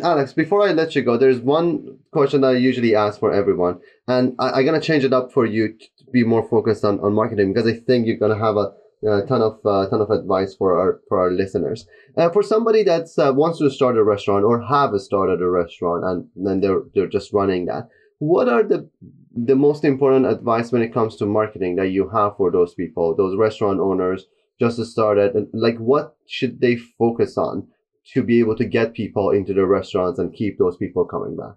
Alex, 0.02 0.32
before 0.32 0.62
I 0.66 0.72
let 0.72 0.94
you 0.94 1.02
go, 1.02 1.16
there's 1.16 1.40
one 1.40 1.98
question 2.10 2.40
that 2.42 2.48
I 2.48 2.56
usually 2.56 2.94
ask 2.94 3.18
for 3.18 3.32
everyone, 3.32 3.80
and 4.06 4.34
I, 4.38 4.50
I'm 4.50 4.64
gonna 4.64 4.80
change 4.80 5.04
it 5.04 5.12
up 5.12 5.32
for 5.32 5.46
you 5.46 5.74
to 5.78 6.04
be 6.12 6.24
more 6.24 6.46
focused 6.48 6.84
on, 6.84 7.00
on 7.00 7.14
marketing 7.14 7.52
because 7.52 7.68
I 7.68 7.74
think 7.74 8.06
you're 8.06 8.16
gonna 8.16 8.38
have 8.38 8.56
a, 8.56 8.72
a 9.06 9.24
ton 9.26 9.40
of 9.40 9.60
uh, 9.64 9.88
ton 9.88 10.00
of 10.00 10.10
advice 10.10 10.54
for 10.54 10.78
our 10.78 11.00
for 11.08 11.18
our 11.20 11.30
listeners. 11.30 11.86
Uh, 12.16 12.28
for 12.28 12.42
somebody 12.42 12.82
that 12.82 13.08
uh, 13.18 13.32
wants 13.32 13.58
to 13.60 13.70
start 13.70 13.96
a 13.96 14.04
restaurant 14.04 14.44
or 14.44 14.60
have 14.62 14.92
started 15.00 15.40
a 15.40 15.48
restaurant 15.48 16.04
and 16.04 16.28
then 16.34 16.60
they're 16.60 16.82
they're 16.94 17.06
just 17.06 17.32
running 17.32 17.66
that, 17.66 17.88
what 18.18 18.48
are 18.48 18.62
the 18.62 18.88
the 19.34 19.56
most 19.56 19.84
important 19.84 20.26
advice 20.26 20.72
when 20.72 20.82
it 20.82 20.92
comes 20.92 21.16
to 21.16 21.26
marketing 21.26 21.76
that 21.76 21.88
you 21.88 22.08
have 22.10 22.36
for 22.36 22.50
those 22.50 22.74
people, 22.74 23.14
those 23.14 23.38
restaurant 23.38 23.80
owners 23.80 24.26
just 24.60 24.84
started, 24.84 25.34
and 25.34 25.48
like 25.52 25.78
what 25.78 26.16
should 26.26 26.60
they 26.60 26.76
focus 26.76 27.38
on 27.38 27.68
to 28.14 28.22
be 28.22 28.40
able 28.40 28.56
to 28.56 28.64
get 28.64 28.94
people 28.94 29.30
into 29.30 29.52
the 29.52 29.66
restaurants 29.66 30.18
and 30.18 30.32
keep 30.32 30.58
those 30.58 30.76
people 30.76 31.04
coming 31.04 31.36
back? 31.36 31.54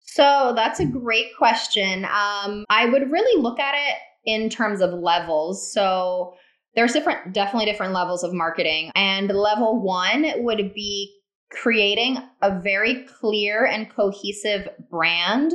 So 0.00 0.52
that's 0.54 0.80
a 0.80 0.86
great 0.86 1.36
question. 1.38 2.04
Um, 2.04 2.64
I 2.68 2.86
would 2.86 3.10
really 3.10 3.40
look 3.40 3.58
at 3.58 3.74
it 3.74 3.96
in 4.24 4.50
terms 4.50 4.80
of 4.80 4.92
levels. 4.92 5.72
So 5.72 6.34
there's 6.74 6.92
different, 6.92 7.32
definitely 7.32 7.66
different 7.66 7.92
levels 7.92 8.24
of 8.24 8.32
marketing. 8.32 8.90
And 8.94 9.28
level 9.28 9.80
one 9.80 10.26
would 10.36 10.74
be 10.74 11.14
creating 11.50 12.18
a 12.40 12.58
very 12.60 13.04
clear 13.04 13.66
and 13.66 13.90
cohesive 13.90 14.68
brand 14.90 15.52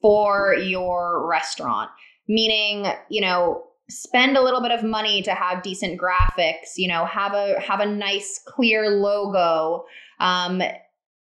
for 0.00 0.54
your 0.54 1.26
restaurant, 1.28 1.90
meaning, 2.28 2.86
you 3.10 3.20
know, 3.20 3.64
spend 3.90 4.36
a 4.36 4.42
little 4.42 4.62
bit 4.62 4.72
of 4.72 4.82
money 4.82 5.22
to 5.22 5.34
have 5.34 5.62
decent 5.62 6.00
graphics, 6.00 6.74
you 6.76 6.88
know, 6.88 7.04
have 7.04 7.32
a 7.32 7.60
have 7.60 7.80
a 7.80 7.86
nice 7.86 8.40
clear 8.46 8.90
logo. 8.90 9.84
Um, 10.18 10.62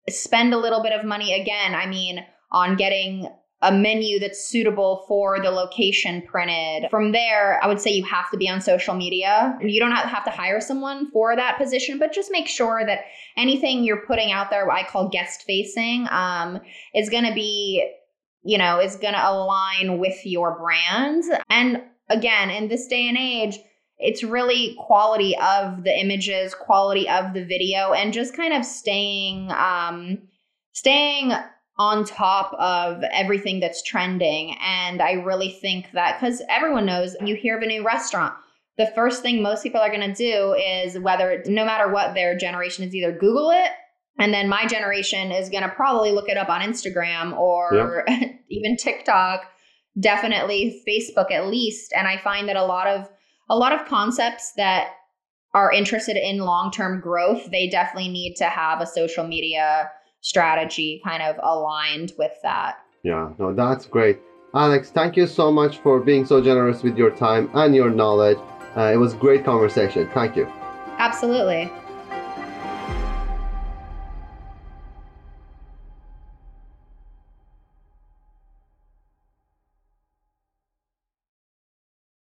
spend 0.09 0.53
a 0.53 0.57
little 0.57 0.81
bit 0.81 0.93
of 0.93 1.05
money 1.05 1.39
again, 1.39 1.75
I 1.75 1.85
mean, 1.85 2.25
on 2.51 2.75
getting 2.75 3.29
a 3.61 3.71
menu 3.73 4.19
that's 4.19 4.47
suitable 4.47 5.03
for 5.07 5.41
the 5.41 5.51
location 5.51 6.21
printed. 6.21 6.89
From 6.89 7.11
there, 7.11 7.61
I 7.61 7.67
would 7.67 7.81
say 7.81 7.91
you 7.91 8.05
have 8.05 8.31
to 8.31 8.37
be 8.37 8.47
on 8.47 8.61
social 8.61 8.95
media. 8.95 9.57
You 9.61 9.79
don't 9.81 9.91
have 9.91 10.23
to 10.23 10.31
hire 10.31 10.61
someone 10.61 11.11
for 11.11 11.35
that 11.35 11.57
position, 11.57 11.99
but 11.99 12.13
just 12.13 12.31
make 12.31 12.47
sure 12.47 12.85
that 12.85 12.99
anything 13.35 13.83
you're 13.83 14.05
putting 14.05 14.31
out 14.31 14.49
there, 14.49 14.65
what 14.65 14.77
I 14.77 14.83
call 14.83 15.09
guest 15.09 15.43
facing, 15.45 16.07
um, 16.09 16.61
is 16.95 17.09
going 17.09 17.25
to 17.25 17.33
be, 17.33 17.85
you 18.43 18.57
know, 18.57 18.79
is 18.79 18.95
going 18.95 19.13
to 19.13 19.29
align 19.29 19.99
with 19.99 20.25
your 20.25 20.57
brand. 20.57 21.25
And 21.49 21.83
again, 22.09 22.49
in 22.49 22.67
this 22.67 22.87
day 22.87 23.07
and 23.07 23.17
age, 23.17 23.59
it's 23.97 24.23
really 24.23 24.75
quality 24.79 25.35
of 25.37 25.83
the 25.83 25.99
images, 25.99 26.53
quality 26.53 27.07
of 27.09 27.33
the 27.33 27.43
video, 27.43 27.93
and 27.93 28.13
just 28.13 28.35
kind 28.35 28.53
of 28.53 28.65
staying, 28.65 29.51
um, 29.51 30.19
staying 30.71 31.33
on 31.77 32.05
top 32.05 32.53
of 32.59 33.03
everything 33.11 33.59
that's 33.59 33.83
trending. 33.83 34.55
And 34.61 35.01
I 35.01 35.13
really 35.13 35.51
think 35.51 35.91
that 35.93 36.19
because 36.19 36.41
everyone 36.49 36.85
knows 36.85 37.15
you 37.23 37.35
hear 37.35 37.57
of 37.57 37.63
a 37.63 37.67
new 37.67 37.85
restaurant, 37.85 38.33
the 38.77 38.87
first 38.95 39.21
thing 39.21 39.41
most 39.41 39.63
people 39.63 39.81
are 39.81 39.93
going 39.93 40.13
to 40.13 40.13
do 40.13 40.53
is 40.53 40.97
whether, 40.99 41.43
no 41.47 41.65
matter 41.65 41.91
what 41.91 42.15
their 42.15 42.37
generation 42.37 42.85
is, 42.85 42.95
either 42.95 43.11
Google 43.11 43.51
it. 43.51 43.71
And 44.17 44.33
then 44.33 44.49
my 44.49 44.65
generation 44.65 45.31
is 45.31 45.49
going 45.49 45.63
to 45.63 45.69
probably 45.69 46.11
look 46.11 46.29
it 46.29 46.37
up 46.37 46.49
on 46.49 46.61
Instagram 46.61 47.37
or 47.37 48.05
yep. 48.07 48.39
even 48.49 48.77
TikTok, 48.77 49.45
definitely 49.99 50.81
Facebook 50.87 51.31
at 51.31 51.47
least. 51.47 51.93
And 51.95 52.07
I 52.07 52.17
find 52.17 52.47
that 52.49 52.55
a 52.55 52.65
lot 52.65 52.87
of 52.87 53.09
a 53.49 53.57
lot 53.57 53.73
of 53.73 53.87
concepts 53.87 54.53
that 54.57 54.91
are 55.53 55.71
interested 55.71 56.15
in 56.15 56.37
long-term 56.37 57.01
growth, 57.01 57.49
they 57.49 57.67
definitely 57.67 58.09
need 58.09 58.35
to 58.35 58.45
have 58.45 58.81
a 58.81 58.85
social 58.85 59.25
media 59.25 59.89
strategy 60.21 61.01
kind 61.03 61.23
of 61.23 61.35
aligned 61.41 62.13
with 62.17 62.33
that. 62.43 62.77
Yeah, 63.03 63.31
no, 63.39 63.53
that's 63.53 63.85
great. 63.85 64.19
Alex, 64.53 64.91
thank 64.91 65.15
you 65.15 65.25
so 65.25 65.51
much 65.51 65.79
for 65.79 65.99
being 65.99 66.25
so 66.25 66.41
generous 66.41 66.83
with 66.83 66.97
your 66.97 67.11
time 67.11 67.49
and 67.53 67.73
your 67.73 67.89
knowledge. 67.89 68.37
Uh, 68.75 68.91
it 68.93 68.97
was 68.97 69.13
great 69.13 69.43
conversation. 69.43 70.07
Thank 70.13 70.35
you. 70.35 70.45
Absolutely. 70.97 71.71